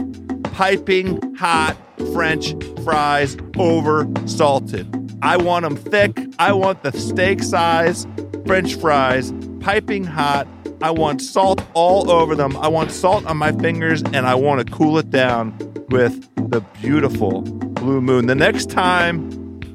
[0.53, 1.77] Piping hot
[2.13, 4.87] French fries over salted.
[5.21, 6.17] I want them thick.
[6.39, 8.07] I want the steak size
[8.45, 10.47] French fries, piping hot.
[10.81, 12.57] I want salt all over them.
[12.57, 15.55] I want salt on my fingers, and I want to cool it down
[15.89, 18.27] with the beautiful Blue Moon.
[18.27, 19.29] The next time,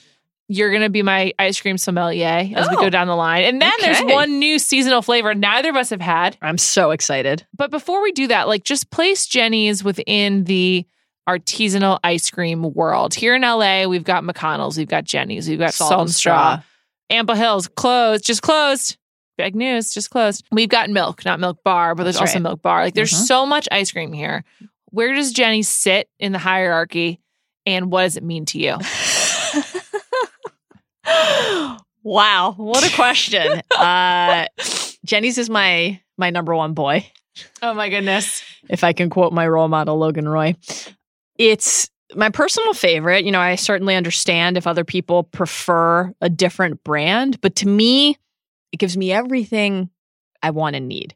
[0.52, 2.80] You're going to be my ice cream sommelier as we Oh.
[2.80, 3.44] go down the line.
[3.44, 6.36] And then there's one new seasonal flavor neither of us have had.
[6.42, 7.46] I'm so excited.
[7.56, 10.84] But before we do that, like just place Jeni's within the
[11.28, 13.14] artisanal ice cream world.
[13.14, 16.60] Here in LA, we've got McConnell's, we've got Jeni's, we've got Salt, and Straw.
[17.10, 18.96] Ample Hills closed, just closed.
[19.38, 20.44] Big news, just closed.
[20.50, 22.42] We've got Milk, not Milk Bar, but there's That's also right.
[22.42, 22.82] Milk Bar.
[22.84, 23.26] Like there's Mhm.
[23.26, 24.42] so much ice cream here.
[24.86, 27.20] Where does Jeni sit in the hierarchy,
[27.66, 28.76] and what does it mean to you?
[32.02, 33.62] wow, what a question.
[33.78, 34.46] uh,
[35.06, 37.10] Jeni's is my my number one boy,
[37.62, 38.42] Oh my goodness.
[38.68, 40.54] if I can quote my role model Logan Roy.
[41.38, 43.24] It's my personal favorite.
[43.24, 48.18] You know, I certainly understand if other people prefer a different brand, but to me,
[48.72, 49.88] it gives me everything
[50.42, 51.14] I want and need.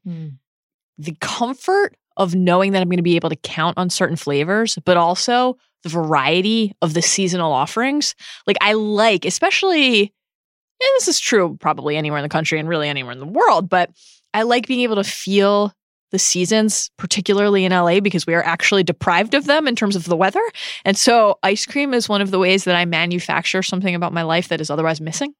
[0.96, 4.78] the comfort of knowing that I'm going to be able to count on certain flavors,
[4.84, 8.16] but also the variety of the seasonal offerings.
[8.46, 12.88] Like I like, especially, and this is true probably anywhere in the country and really
[12.88, 13.90] anywhere in the world, but
[14.32, 15.72] I like being able to feel
[16.10, 20.04] the seasons, particularly in LA, because we are actually deprived of them in terms of
[20.04, 20.42] the weather.
[20.84, 24.22] And so ice cream is one of the ways that I manufacture something about my
[24.22, 25.34] life that is otherwise missing.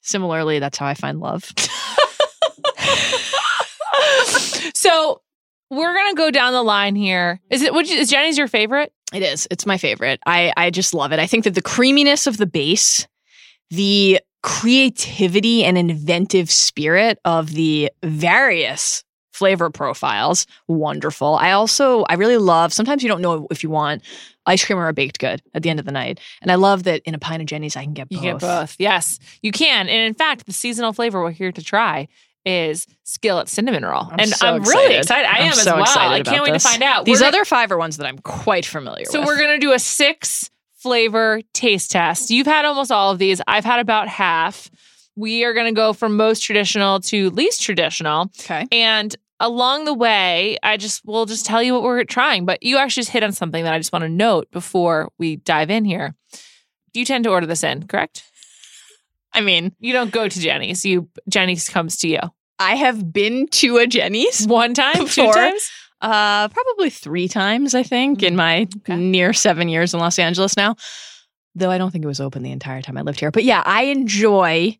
[0.00, 1.44] Similarly, that's how I find love.
[4.74, 5.20] so
[5.70, 7.40] we're gonna go down the line here.
[7.50, 7.74] Is it?
[7.74, 8.92] Which is Jeni's your favorite?
[9.12, 9.48] It is.
[9.50, 10.20] It's my favorite.
[10.26, 11.18] I I just love it.
[11.18, 13.06] I think that the creaminess of the base,
[13.70, 21.36] the creativity and inventive spirit of the various flavor profiles, wonderful.
[21.36, 24.02] I also I really love sometimes you don't know if you want
[24.46, 26.20] ice cream or a baked good at the end of the night.
[26.42, 28.16] And I love that in a pint of Jeni's I can get both.
[28.16, 28.76] You get both.
[28.78, 29.88] Yes, you can.
[29.88, 32.08] And in fact, the seasonal flavor we're here to try
[32.48, 34.08] is skillet cinnamon roll.
[34.10, 35.24] I'm and so I'm really excited.
[35.24, 35.26] excited.
[35.26, 35.82] I I'm am as so well.
[35.82, 36.62] excited I can't wait this.
[36.62, 37.04] to find out.
[37.04, 39.28] These We're other five are ones that I'm quite familiar So with.
[39.28, 42.30] So we're gonna do a six flavor taste test.
[42.30, 43.40] You've had almost all of these.
[43.46, 44.70] I've had about half.
[45.16, 48.30] We are gonna go from most traditional to least traditional.
[48.40, 48.66] okay.
[48.72, 52.44] And along the way, I just will just tell you what we're trying.
[52.46, 55.36] But you actually just hit on something that I just want to note before we
[55.36, 56.14] dive in here.
[56.94, 58.24] You tend to order this in, correct?
[59.32, 60.84] I mean, You don't go to Jeni's.
[60.84, 62.18] You Jeni's comes to you.
[62.58, 65.70] I have been to a Jeni's One time, two times.
[66.00, 68.96] Uh, probably three times, I think, in my Okay.
[68.96, 70.76] near seven years in Los Angeles now.
[71.54, 73.30] Though I don't think it was open the entire time I lived here.
[73.32, 74.78] But yeah, I enjoy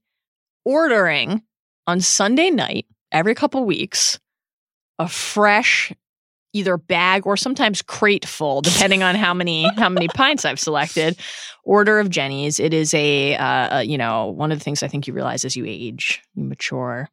[0.65, 1.43] ordering
[1.87, 4.19] on Sunday night every couple weeks
[4.99, 5.93] a fresh
[6.53, 11.17] either bag or sometimes crate full, depending on how many how many pints I've selected.
[11.65, 12.59] Order of Jeni's.
[12.61, 15.45] It is a uh, uh, you know one of the things I think you realize
[15.45, 17.09] as you age, you mature,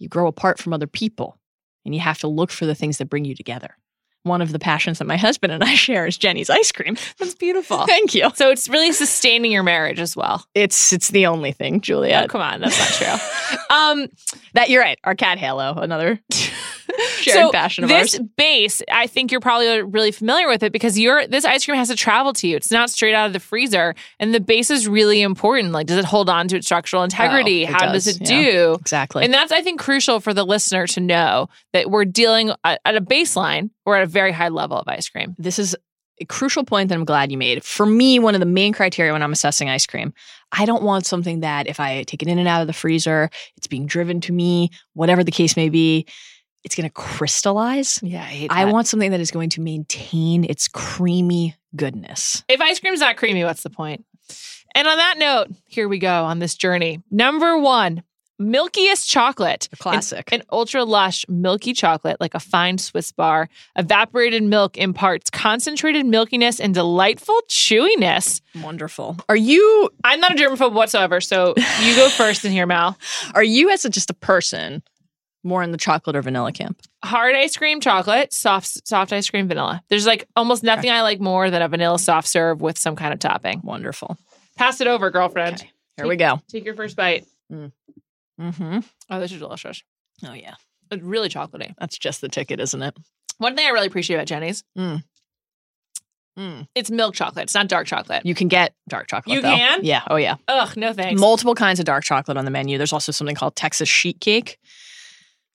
[0.00, 1.38] you grow apart from other people
[1.84, 3.76] and you have to look for the things that bring you together.
[4.22, 6.96] One of the passions that my husband and I share is Jeni's ice cream.
[7.18, 7.86] That's beautiful.
[7.86, 8.28] Thank you.
[8.34, 10.44] So it's really sustaining your marriage as well.
[10.54, 12.28] It's it's the only thing, Oh, Juliet.
[12.28, 13.56] come on, that's not true.
[13.76, 14.08] um,
[14.54, 14.98] that you're right.
[15.04, 16.20] Our cat Halo, another
[17.16, 18.28] shared so passion of this ours.
[18.36, 21.88] base, I think you're probably really familiar with it because you're this ice cream has
[21.88, 22.56] to travel to you.
[22.56, 25.72] It's not straight out of the freezer, and the base is really important.
[25.72, 27.66] Like, does it hold on to its structural integrity?
[27.66, 28.42] Oh, it How does, does, it yeah.
[28.42, 28.76] do?
[28.80, 29.24] Exactly.
[29.24, 32.96] And that's, I think, crucial for the listener to know that we're dealing at, at
[32.96, 35.34] a baseline or at a very high level of ice cream.
[35.38, 35.76] this is
[36.20, 37.64] a crucial point that I'm glad you made.
[37.64, 40.12] For me, one of the main criteria when I'm assessing ice cream,
[40.52, 43.30] I don't want something that if I take it in and out of the freezer,
[43.56, 46.06] it's being driven to me, whatever the case may be,
[46.64, 48.00] it's going to crystallize.
[48.02, 52.44] Yeah, I hate I want something that is going to maintain its creamy goodness.
[52.48, 54.04] If ice cream's not creamy, what's the point?
[54.74, 57.02] And on that note, here we go on this journey.
[57.10, 58.02] Number one,
[58.40, 59.68] milkiest chocolate.
[59.72, 60.32] A classic.
[60.32, 63.48] An ultra lush milky chocolate, like a fine Swiss bar.
[63.76, 68.40] Evaporated milk imparts concentrated milkiness and delightful chewiness.
[68.62, 69.16] Wonderful.
[69.28, 72.96] Are you I'm not a germaphobe whatsoever, so you go first in here, Mal.
[73.34, 74.82] are you as a, just a person
[75.42, 76.80] more in the chocolate or vanilla camp?
[77.04, 79.82] Hard ice cream chocolate, soft soft ice cream vanilla.
[79.88, 83.12] There's like almost nothing I like more than a vanilla soft serve with some kind
[83.12, 83.60] of topping.
[83.64, 84.16] Wonderful.
[84.56, 85.56] Pass it over, girlfriend.
[85.56, 85.70] Okay.
[85.96, 86.40] Here we go.
[86.48, 87.24] Take your first bite.
[87.52, 88.78] Mm-hmm.
[89.10, 89.82] Oh, this is delicious.
[90.26, 90.54] Oh yeah.
[90.90, 91.74] It's really chocolatey.
[91.78, 92.96] That's just the ticket, isn't it?
[93.38, 94.64] One thing I really appreciate about Jeni's,
[96.38, 96.66] Mm.
[96.74, 97.44] it's milk chocolate.
[97.44, 98.24] It's not dark chocolate.
[98.24, 99.34] You can get dark chocolate.
[99.34, 99.54] You though.
[99.54, 99.80] can?
[99.84, 100.02] Yeah.
[100.08, 100.36] Oh yeah.
[100.48, 101.20] Ugh, no thanks.
[101.20, 102.78] Multiple kinds of dark chocolate on the menu.
[102.78, 104.58] There's also something called Texas sheet cake.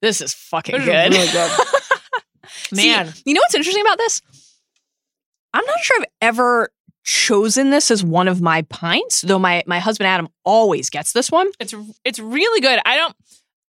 [0.05, 1.11] This is fucking This is good.
[1.13, 1.51] really good.
[2.79, 4.21] See, Man, you know what's interesting about this?
[5.53, 6.69] I'm not sure I've ever
[7.03, 11.31] chosen this as one of my pints, though my my husband Adam always gets this
[11.31, 11.49] one.
[11.59, 12.79] it's it's really good.
[12.85, 13.15] I don't.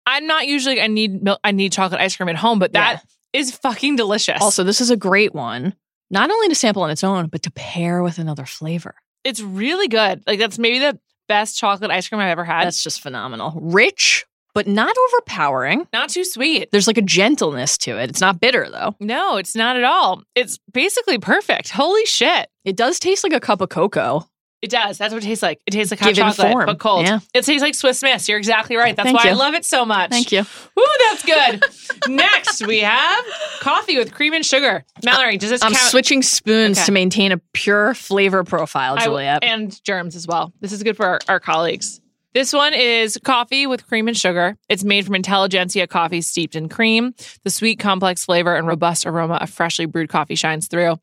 [0.06, 0.80] I'm not usually.
[0.80, 1.40] I need milk.
[1.44, 4.40] I need chocolate ice cream at home, but that is fucking delicious.
[4.40, 5.74] Also, this is a great one,
[6.10, 8.94] not only to sample on its own, but to pair with another flavor.
[9.24, 10.22] it's really good.
[10.26, 12.64] Like that's maybe the best chocolate ice cream I've ever had.
[12.66, 13.52] That's just phenomenal.
[13.60, 14.24] Rich,
[14.56, 15.86] but not overpowering.
[15.92, 16.70] not too sweet.
[16.72, 18.10] There's like a gentleness to it.
[18.10, 18.96] It's not bitter though.
[18.98, 20.22] No, it's not at all.
[20.34, 21.68] It's basically perfect.
[21.70, 22.48] Holy shit.
[22.64, 24.26] It does taste like a cup of cocoa.
[24.62, 24.96] It does.
[24.96, 25.60] That's what it tastes like.
[25.66, 26.66] It tastes like hot Given chocolate, form.
[26.66, 27.04] but cold.
[27.06, 27.18] Yeah.
[27.34, 28.26] It tastes like Swiss Miss.
[28.28, 28.96] You're exactly right.
[28.96, 30.10] That's Thank why I love it so much.
[30.10, 30.40] Thank you.
[30.40, 31.62] Ooh, that's good.
[32.08, 33.24] Next, we have
[33.60, 34.82] coffee with cream and sugar.
[35.04, 35.90] Mallory, does this I'm count?
[35.90, 36.86] switching spoons Okay.
[36.86, 39.44] to maintain a pure flavor profile, I- Juliet.
[39.44, 40.52] and germs as well.
[40.60, 42.00] This is good for our, our colleagues.
[42.36, 44.58] This one is coffee with cream and sugar.
[44.68, 47.14] It's made from Intelligentsia coffee steeped in cream.
[47.44, 50.98] The sweet, complex flavor and robust aroma of freshly brewed coffee shines through.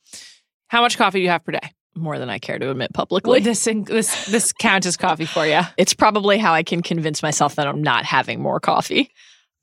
[0.68, 1.72] How much coffee do you have per day?
[1.96, 3.40] More than I care to admit publicly.
[3.40, 5.62] this this this count as coffee for you?
[5.76, 9.10] It's probably how I can convince myself that I'm not having more coffee.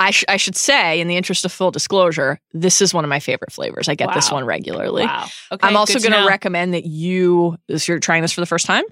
[0.00, 3.10] I, sh- I should say, in the interest of full disclosure, this is one of
[3.10, 3.88] my favorite flavors.
[3.88, 5.04] I get this one regularly.
[5.04, 5.28] Wow.
[5.52, 5.68] Okay.
[5.68, 8.82] I'm also going to recommend that you, if you're trying this for the first time,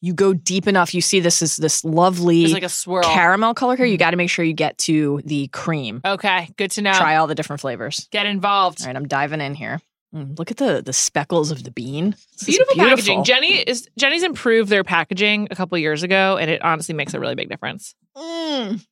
[0.00, 0.94] you go deep enough.
[0.94, 3.02] You see this is this lovely There's like a swirl.
[3.04, 3.86] caramel color here.
[3.86, 6.00] You got to make sure you get to the cream.
[6.04, 6.48] okay.
[6.56, 6.92] Good to know.
[6.92, 8.06] Try all the different flavors.
[8.10, 8.80] Get involved.
[8.82, 9.80] All right, I'm diving in here.
[10.14, 12.14] Mm, look at the the speckles of the bean.
[12.40, 13.24] Is Beautiful, packaging.
[13.24, 17.18] Jeni is Jeni's improved their packaging a couple years ago, and it honestly makes a
[17.20, 17.94] really big difference.
[18.16, 18.86] Mm.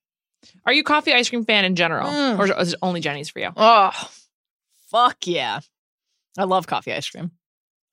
[0.67, 2.39] Are you a coffee ice cream fan in general, Mm.
[2.39, 3.51] or is it only Jeni's for you?
[3.57, 3.93] Oh,
[4.91, 5.61] fuck yeah!
[6.37, 7.31] I love coffee ice cream.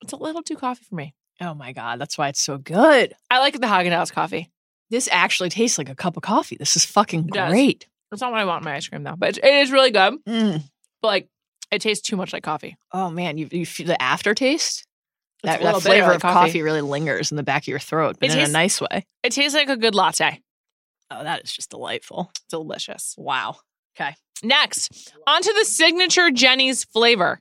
[0.02, 1.14] It's a little too coffee for me.
[1.42, 3.12] Oh my god, that's why it's so good.
[3.30, 4.50] I like the Haagen Dazs coffee.
[4.90, 6.56] This actually tastes like a cup of coffee.
[6.56, 7.50] This is fucking It does.
[7.50, 7.86] great.
[8.12, 10.14] It's not what I want in my ice cream though, but it, is really good.
[10.26, 10.62] Mm.
[11.00, 11.28] But like,
[11.70, 12.76] it tastes too much like coffee.
[12.92, 14.86] Oh man, you you feel the aftertaste.
[15.44, 16.62] It's That, little that bitter flavor like of coffee.
[16.62, 19.06] really lingers in the back of your throat, but It in tastes- a nice way.
[19.22, 20.40] It tastes like a good latte.
[21.10, 22.30] Oh, that is just delightful.
[22.50, 23.14] Delicious.
[23.18, 23.56] Wow.
[23.98, 24.14] Okay.
[24.44, 27.40] Next, onto the signature Jeni's flavor,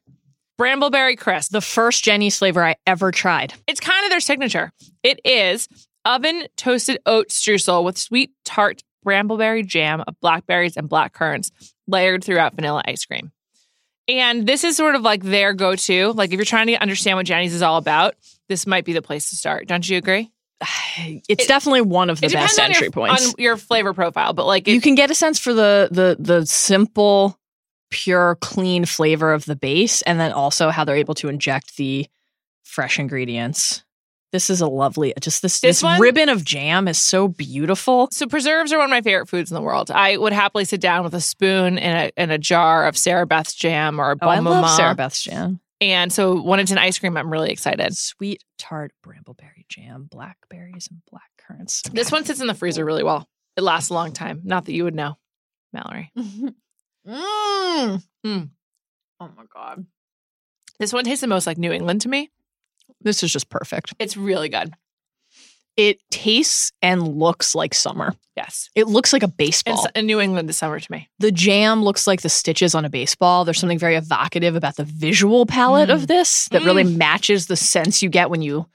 [0.62, 1.52] Brambleberry Crisp.
[1.52, 3.56] The first Jeni's flavor I ever tried.
[3.66, 4.72] It's kind of their signature.
[5.02, 5.68] It is
[6.06, 11.50] oven toasted oat streusel with sweet tart brambleberry jam of blackberries and black currants
[11.88, 13.32] layered throughout vanilla ice cream.
[14.08, 16.12] And this is sort of like their go to.
[16.14, 18.14] Like, if you're trying to understand what Jeni's is all about,
[18.48, 19.68] this might be the place to start.
[19.68, 20.30] Don't you agree?
[20.98, 23.30] It's It- definitely one of the best entry your, points.
[23.30, 26.18] on your flavor profile, but like, it, you can get a sense for the the
[26.20, 27.40] the simple,
[27.92, 32.08] pure, clean flavor of the base, and then also how they're able to inject the
[32.64, 33.84] fresh ingredients.
[34.32, 38.08] This is a lovely, just this This this, one- ribbon of jam is so beautiful.
[38.12, 39.92] So preserves are one of my favorite foods in the world.
[39.92, 43.54] I would happily sit down with a spoon and a, and a jar of Sarabeth's
[43.54, 45.60] jam or a Oh, I love Sarabeth's jam.
[45.82, 47.98] And so when it's an ice cream, I'm really excited.
[47.98, 51.82] Sweet tart brambleberry jam, blackberries and black currants.
[51.92, 53.28] This one sits in the freezer really well.
[53.58, 54.42] It lasts a long time.
[54.46, 55.18] Not that you would know,
[55.74, 56.14] Mallory.
[57.08, 58.04] Mm.
[58.26, 58.50] Mm.
[59.20, 59.86] Oh my god,
[60.80, 62.30] This one tastes the most like New England to me.
[63.02, 63.94] this is just perfect.
[64.00, 64.74] It's really good.
[65.78, 68.14] It tastes and looks like summer.
[68.36, 68.70] Yes.
[68.76, 69.80] It looks like a baseball.
[69.86, 71.10] s- and New England this summer to me.
[71.20, 73.46] the jam looks like the stitches on a baseball.
[73.46, 75.94] There's something very evocative about the visual palette Mm.
[75.94, 78.68] of this that really matches the sense you get when you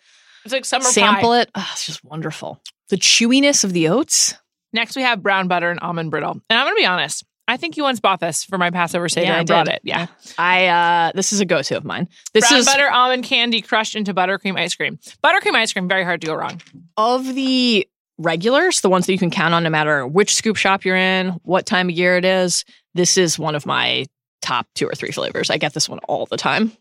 [0.44, 1.40] It's like summer sample pie.
[1.42, 1.50] it.
[1.54, 2.62] Oh, it's just wonderful.
[2.88, 4.34] The chewiness of the oats.
[4.72, 6.40] Next, we have brown butter and almond brittle.
[6.48, 7.24] And I'm going to be honest.
[7.48, 9.74] I think you once bought this for my Passover Seder Yeah, I brought did.
[9.76, 9.80] it.
[9.84, 10.06] Yeah.
[10.38, 12.08] I uh this is a go-to of mine.
[12.32, 14.98] This Brown is butter almond candy crushed into buttercream ice cream.
[15.24, 16.60] Buttercream ice cream, very hard to go wrong.
[16.96, 17.86] of the
[18.18, 21.28] regulars, the ones that you can count on no matter which scoop shop you're in,
[21.44, 22.64] what time of year it is.
[22.94, 24.06] This is one of my
[24.42, 25.50] top two or three flavors.
[25.50, 26.72] I get this one all the time.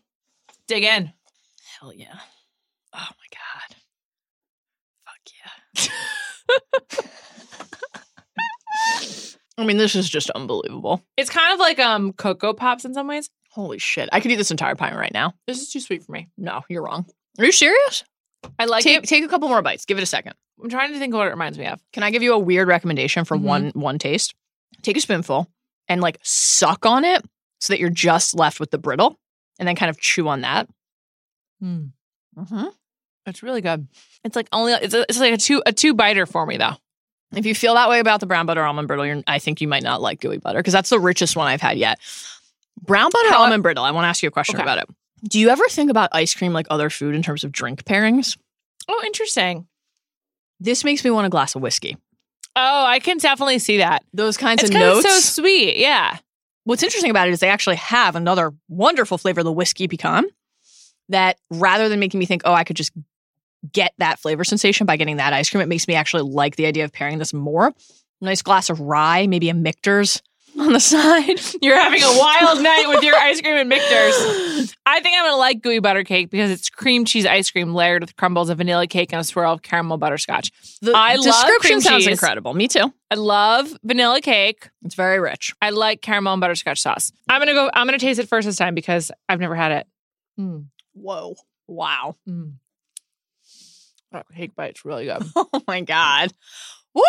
[0.66, 1.12] Dig in.
[1.78, 2.18] Hell yeah.
[2.94, 3.76] Oh my god.
[5.04, 5.90] Fuck
[6.98, 7.10] yeah.
[9.58, 11.02] I mean, this is just unbelievable.
[11.16, 13.30] It's kind of like um Cocoa Pops in some ways.
[13.50, 14.08] Holy shit.
[14.12, 15.32] I could eat this entire pie right now.
[15.46, 16.28] This is too sweet for me.
[16.36, 17.06] No, you're wrong.
[17.38, 18.04] Are you serious?
[18.58, 19.08] I like take it.
[19.08, 19.86] take a couple more bites.
[19.86, 20.34] Give it a second.
[20.62, 21.80] I'm trying to think of what it reminds me of.
[21.92, 23.42] Can I give you a weird recommendation for Mhm.
[23.42, 24.34] one one taste?
[24.82, 25.50] Take a spoonful
[25.88, 27.24] and like suck on it
[27.60, 29.18] so that you're just left with the brittle,
[29.58, 30.68] and then kind of chew on that.
[31.60, 31.86] Hmm.
[32.38, 32.66] Mm-hmm.
[33.26, 33.88] It's really good.
[34.22, 36.76] It's like only it's, a, it's like a two a two biter for me though.
[37.36, 39.68] If you feel that way about the brown butter almond brittle, you're, I think you
[39.68, 41.98] might not like gooey butter because that's the richest one I've had yet.
[42.82, 43.84] Brown butter How- almond brittle.
[43.84, 44.62] I want to ask you a question Okay.
[44.62, 44.84] about it.
[45.28, 48.36] Do you ever think about ice cream like other food in terms of drink pairings?
[48.88, 49.66] Oh, interesting.
[50.60, 51.96] This makes me want a glass of whiskey.
[52.54, 54.02] Oh, I can definitely see that.
[54.14, 55.06] Those kinds It's of notes.
[55.06, 55.76] so sweet.
[55.76, 56.16] Yeah.
[56.64, 60.24] What's interesting about it is they actually have another wonderful flavor, the whiskey pecan,
[61.10, 62.92] that rather than making me think, oh, I could just
[63.72, 66.66] get that flavor sensation by getting that ice cream, it makes me actually like the
[66.66, 67.72] idea of pairing this more.
[68.20, 70.22] Nice glass of rye, maybe a Michter's
[70.58, 71.38] on the side.
[71.62, 74.74] You're having a wild night with your ice cream and Michter's.
[74.86, 78.02] I think I'm gonna like gooey butter cake because it's cream cheese ice cream layered
[78.02, 80.50] with crumbles of vanilla cake and a swirl of caramel butterscotch.
[80.80, 82.12] The I love description cream sounds cheese.
[82.12, 82.54] incredible.
[82.54, 82.90] Me too.
[83.10, 84.70] I love vanilla cake.
[84.82, 85.52] It's very rich.
[85.60, 87.12] I like caramel and butterscotch sauce.
[87.28, 87.68] I'm gonna go.
[87.74, 89.86] I'm gonna taste it first this time because I've never had it.
[90.40, 91.34] Mm, Whoa.
[91.66, 92.14] Wow.
[92.26, 92.52] mm.
[94.34, 95.22] Cake bite's really good.
[95.36, 96.32] Oh my God.
[96.94, 97.02] Woo!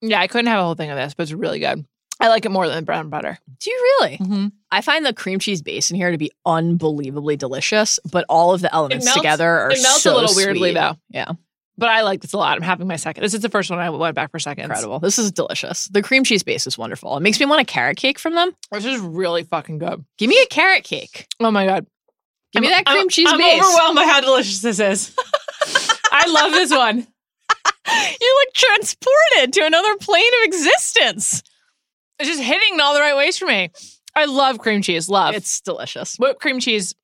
[0.00, 1.84] yeah, I couldn't have a whole thing of this, but it's really good.
[2.20, 3.38] I like it more than brown butter.
[3.58, 4.18] Do you really?
[4.18, 4.46] Mm-hmm.
[4.70, 8.60] I find the cream cheese base in here to be unbelievably delicious, but all of
[8.60, 10.96] the elements melts- together are It melts so a little weirdly though.
[11.10, 11.32] Yeah.
[11.78, 12.56] But I like this a lot.
[12.56, 13.22] I'm having my second.
[13.22, 14.66] This is the first one I went back for seconds.
[14.66, 15.00] Incredible.
[15.00, 15.86] This is delicious.
[15.86, 17.16] The cream cheese base is wonderful.
[17.16, 18.52] It makes me want a carrot cake from them.
[18.70, 20.04] This is really fucking good.
[20.18, 21.26] Give me a carrot cake.
[21.40, 21.86] Oh my god.
[22.52, 23.62] Give me I'm- that cream I'm- cheese I'm base.
[23.64, 25.16] overwhelmed by how delicious this is.
[26.12, 26.98] I love this one.
[27.86, 31.42] You're like transported to another plane of existence.
[32.18, 33.70] It's just hitting in all the right ways for me.
[34.14, 35.08] I love cream cheese.
[35.08, 35.34] Love.
[35.34, 36.16] It's delicious.
[36.16, 36.94] whipped cream cheese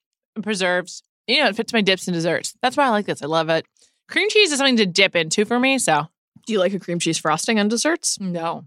[0.43, 1.03] preserves.
[1.27, 2.55] You know, it fits my dips and desserts.
[2.63, 3.23] That's why I like this.
[3.23, 3.67] I love it.
[4.09, 5.79] Cream cheese is something to dip into for me.
[5.79, 6.07] So
[6.47, 8.19] Do you like a cream cheese frosting on desserts?
[8.21, 8.65] no,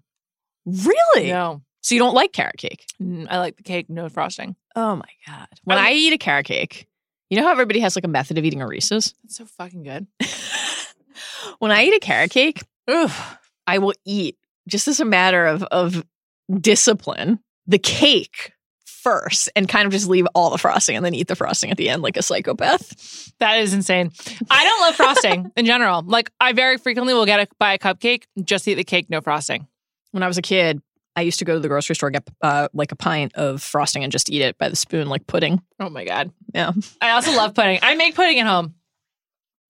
[0.65, 1.27] Really?
[1.29, 1.61] no.
[1.81, 2.85] So you don't like carrot cake?
[3.29, 4.55] I like the cake, no frosting.
[4.75, 5.47] Oh my god.
[5.63, 6.87] When I'm- I eat a carrot cake,
[7.31, 9.15] you know how everybody has like a method of eating a Reese's?
[9.23, 10.05] It's so fucking good.
[11.59, 13.37] when I eat a carrot cake, Ugh.
[13.65, 16.03] I will eat just as a matter of of
[16.59, 18.51] discipline the cake
[18.85, 21.77] first and kind of just leave all the frosting and then eat the frosting at
[21.77, 23.31] the end like a psychopath.
[23.39, 24.11] That is insane.
[24.49, 26.03] I don't love frosting in general.
[26.03, 29.21] Like I very frequently will get a buy a cupcake, just eat the cake, no
[29.21, 29.67] frosting.
[30.11, 30.81] When I was a kid,
[31.15, 34.03] I used to go to the grocery store get uh, like a pint of frosting
[34.03, 35.61] and just eat it by the spoon like pudding.
[35.79, 36.31] Oh my god.
[36.53, 36.71] Yeah.
[37.01, 37.79] I also love pudding.
[37.81, 38.75] I make pudding at home,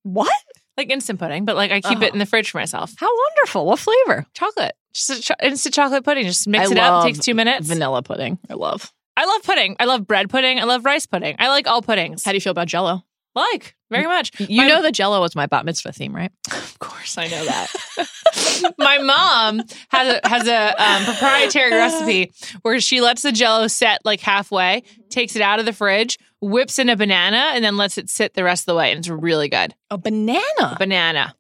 [0.04, 0.32] What?
[0.78, 2.94] like instant pudding, but like I keep it in the fridge for myself.
[2.98, 3.66] How wonderful.
[3.66, 4.26] What flavor?
[4.34, 6.26] Chocolate, just a cho- instant chocolate pudding.
[6.26, 7.04] Just mix I it up.
[7.06, 7.68] Takes two minutes.
[7.68, 8.40] Vanilla pudding.
[8.50, 8.92] I love.
[9.18, 9.76] I love pudding.
[9.80, 10.60] I love bread pudding.
[10.60, 11.36] I love rice pudding.
[11.40, 12.24] I like all puddings.
[12.24, 13.04] How do you feel about jello?
[13.36, 14.32] Like very much.
[14.40, 16.32] You My- know the jello was my bat mitzvah theme, right?
[16.52, 18.74] Of course, I know that.
[18.78, 22.32] My mom has a has a um, proprietary recipe
[22.64, 26.80] where she lets the Jello set like halfway, takes it out of the fridge, whips
[26.80, 29.10] in a banana, and then lets it sit the rest of the way, and it's
[29.10, 29.76] really good.
[29.92, 30.76] A banana.
[30.80, 31.36] Banana,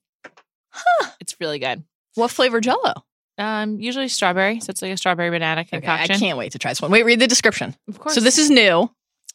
[0.70, 1.10] Huh?
[1.20, 1.84] It's really good.
[2.16, 2.94] What flavor jello?
[3.38, 6.72] Um, usually strawberry, so it's like a strawberry banana Okay, I can't wait to try
[6.72, 6.92] this one.
[6.92, 7.76] Wait, read the description.
[7.88, 8.16] Of course.
[8.16, 8.90] So this is new.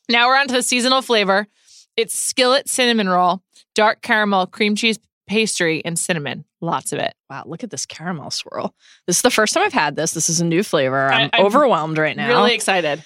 [0.08, 1.46] Now we're on to the seasonal flavor.
[1.96, 3.42] It's skillet cinnamon roll,
[3.74, 6.44] dark caramel, cream cheese pastry, and cinnamon.
[6.60, 7.14] Lots of it.
[7.28, 8.74] Wow, look at this caramel swirl.
[9.06, 10.12] This is the first time I've had this.
[10.12, 11.10] This is a new flavor.
[11.12, 12.28] I- I'm, I'm overwhelmed right now.
[12.28, 13.02] Really excited.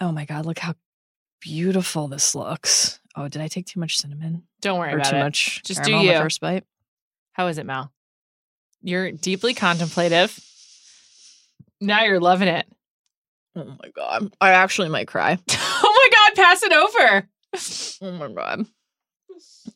[0.00, 0.74] Oh my god, look how
[1.40, 3.00] beautiful this looks.
[3.16, 5.20] Oh, did I take too much cinnamon Don't worry or about too it.
[5.20, 6.12] much Just do you.
[6.12, 6.64] the first bite?
[7.32, 7.90] How is it, Mal?
[8.82, 10.38] You're deeply contemplative.
[11.80, 12.66] Now you're loving it.
[13.54, 15.38] Oh my god, I actually might cry.
[15.50, 17.28] oh my God, pass it over.
[18.02, 18.66] Oh my god.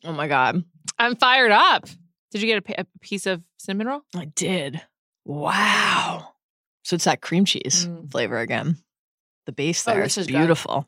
[0.03, 0.63] Oh my god.
[0.99, 1.85] I'm fired up.
[2.31, 4.01] Did you get a, a piece of cinnamon roll?
[4.15, 4.81] I did.
[5.25, 6.29] Wow.
[6.83, 8.11] So it's that cream cheese Mm.
[8.11, 8.77] flavor again.
[9.45, 10.37] The base Oh, there this is is good.
[10.37, 10.87] beautiful.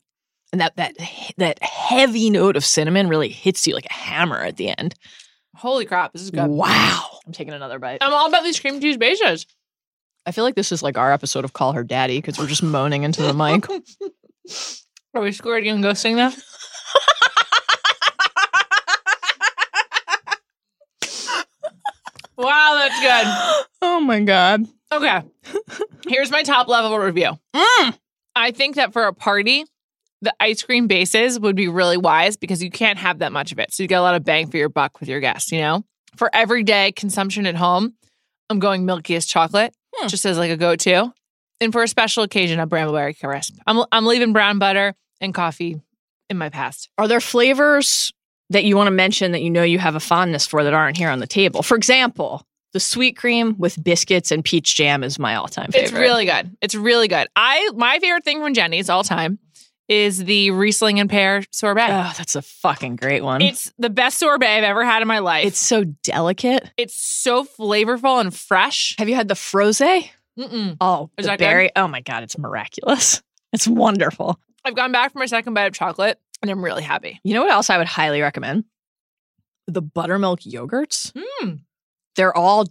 [0.52, 0.96] And that that
[1.38, 4.96] that heavy note of cinnamon really hits you like a hammer at the end.
[5.56, 6.48] Holy crap, this is good.
[6.48, 7.02] Wow.
[7.26, 8.00] I'm taking another bite.
[8.02, 9.46] I'm all about these cream cheese bases.
[10.26, 12.64] I feel like this is like our episode of Call Her Daddy because we're just
[12.64, 13.68] moaning into the mic.
[15.16, 16.32] Are we squared and ghosting now?
[22.38, 23.68] Wow, that's good.
[23.82, 24.66] oh my god.
[24.92, 25.22] Okay.
[26.08, 27.32] Here's my top level review.
[27.56, 27.98] Mm.
[28.36, 29.66] I think that for a party,
[30.22, 33.60] the ice cream bases would be really wise because you can't have that much of
[33.60, 33.74] it.
[33.74, 35.84] So you get a lot of bang for your buck with your guests, you know?
[36.16, 37.94] For everyday consumption at home,
[38.50, 40.08] I'm going milkiest chocolate Hmm.
[40.08, 41.14] just as like a go-to.
[41.62, 43.56] And for a special occasion, a brambleberry crisp.
[43.68, 45.80] I'm I'm leaving brown butter and coffee
[46.30, 46.90] in my past.
[46.98, 48.12] Are there flavors
[48.50, 50.98] that you want to mention that you know you have a fondness for that aren't
[50.98, 51.64] here on the table?
[51.64, 55.84] For example, the sweet cream with biscuits and peach jam is my all-time favorite.
[55.90, 56.56] It's really good.
[56.62, 57.28] It's really good.
[57.36, 59.40] I my favorite thing from Jeni's all time
[59.90, 61.88] is the Riesling and pear sorbet.
[61.90, 63.42] Oh, that's a fucking great one.
[63.42, 65.46] It's the best sorbet I've ever had in my life.
[65.46, 66.72] it's so delicate.
[66.78, 68.96] It's so flavorful and fresh.
[68.98, 70.10] Have you had the frosé?
[70.40, 70.78] Mm-mm.
[70.82, 71.72] Oh, Is the that good?
[71.76, 73.22] Oh my god, it's miraculous.
[73.52, 74.40] It's wonderful.
[74.66, 77.20] I've gone back for my second bite of chocolate and I'm really happy.
[77.24, 78.66] You know what else I would highly recommend?
[79.68, 81.14] The buttermilk yogurts.
[81.42, 81.62] Mm.
[82.16, 82.66] They're all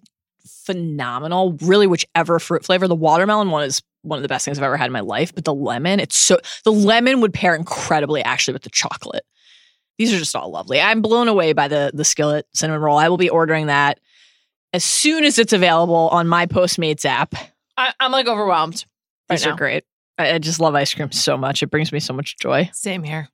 [0.64, 1.56] phenomenal.
[1.62, 2.86] Really, whichever fruit flavor.
[2.86, 5.34] The watermelon one is one of the best things I've ever had in my life.
[5.34, 9.24] But the lemon, it's so the lemon would pair incredibly actually with the chocolate.
[9.98, 10.80] These are just all lovely.
[10.80, 12.98] I'm blown away by the the skillet cinnamon roll.
[12.98, 14.00] I will be ordering that
[14.72, 17.34] as soon as it's available on my Postmates app.
[17.76, 18.84] I, I'm like overwhelmed
[19.28, 19.52] right These now.
[19.52, 19.84] are great.
[20.18, 21.62] I, I just love ice cream so much.
[21.62, 22.70] It brings me so much joy.
[22.72, 23.28] Same here.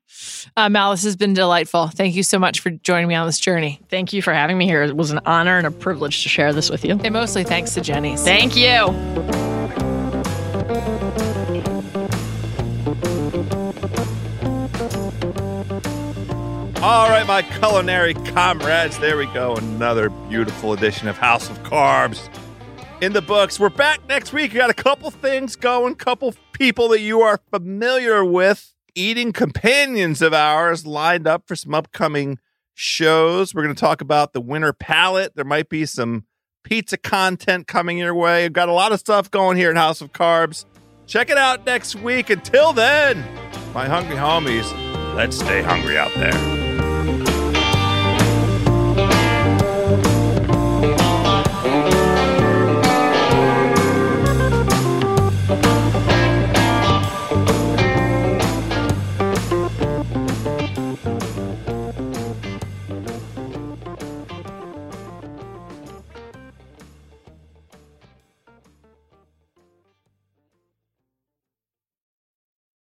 [0.56, 1.88] Uh, Mal, this has been delightful.
[1.88, 3.80] Thank you so much for joining me on this journey.
[3.88, 4.82] Thank you for having me here.
[4.82, 6.98] It was an honor and a privilege to share this with you.
[7.02, 8.22] And mostly thanks to Jeni's.
[8.22, 8.94] Thank you.
[16.80, 19.56] All right, my culinary comrades, there we go.
[19.56, 22.28] Another beautiful edition of House of Carbs
[23.01, 23.61] in the books.
[23.61, 24.53] We're back next week.
[24.53, 30.20] We got a couple things going, couple people that you are familiar with, eating companions
[30.22, 32.38] of ours lined up for some upcoming
[32.74, 33.55] shows.
[33.55, 35.36] We're going to talk about the winter palette.
[35.36, 36.24] There might be some
[36.64, 38.44] pizza content coming your way.
[38.44, 40.64] We've got a lot of stuff going here at House of Carbs.
[41.07, 42.30] Check it out next week.
[42.30, 43.24] Until then,
[43.72, 44.70] my hungry homies,
[45.14, 46.67] let's stay hungry out there.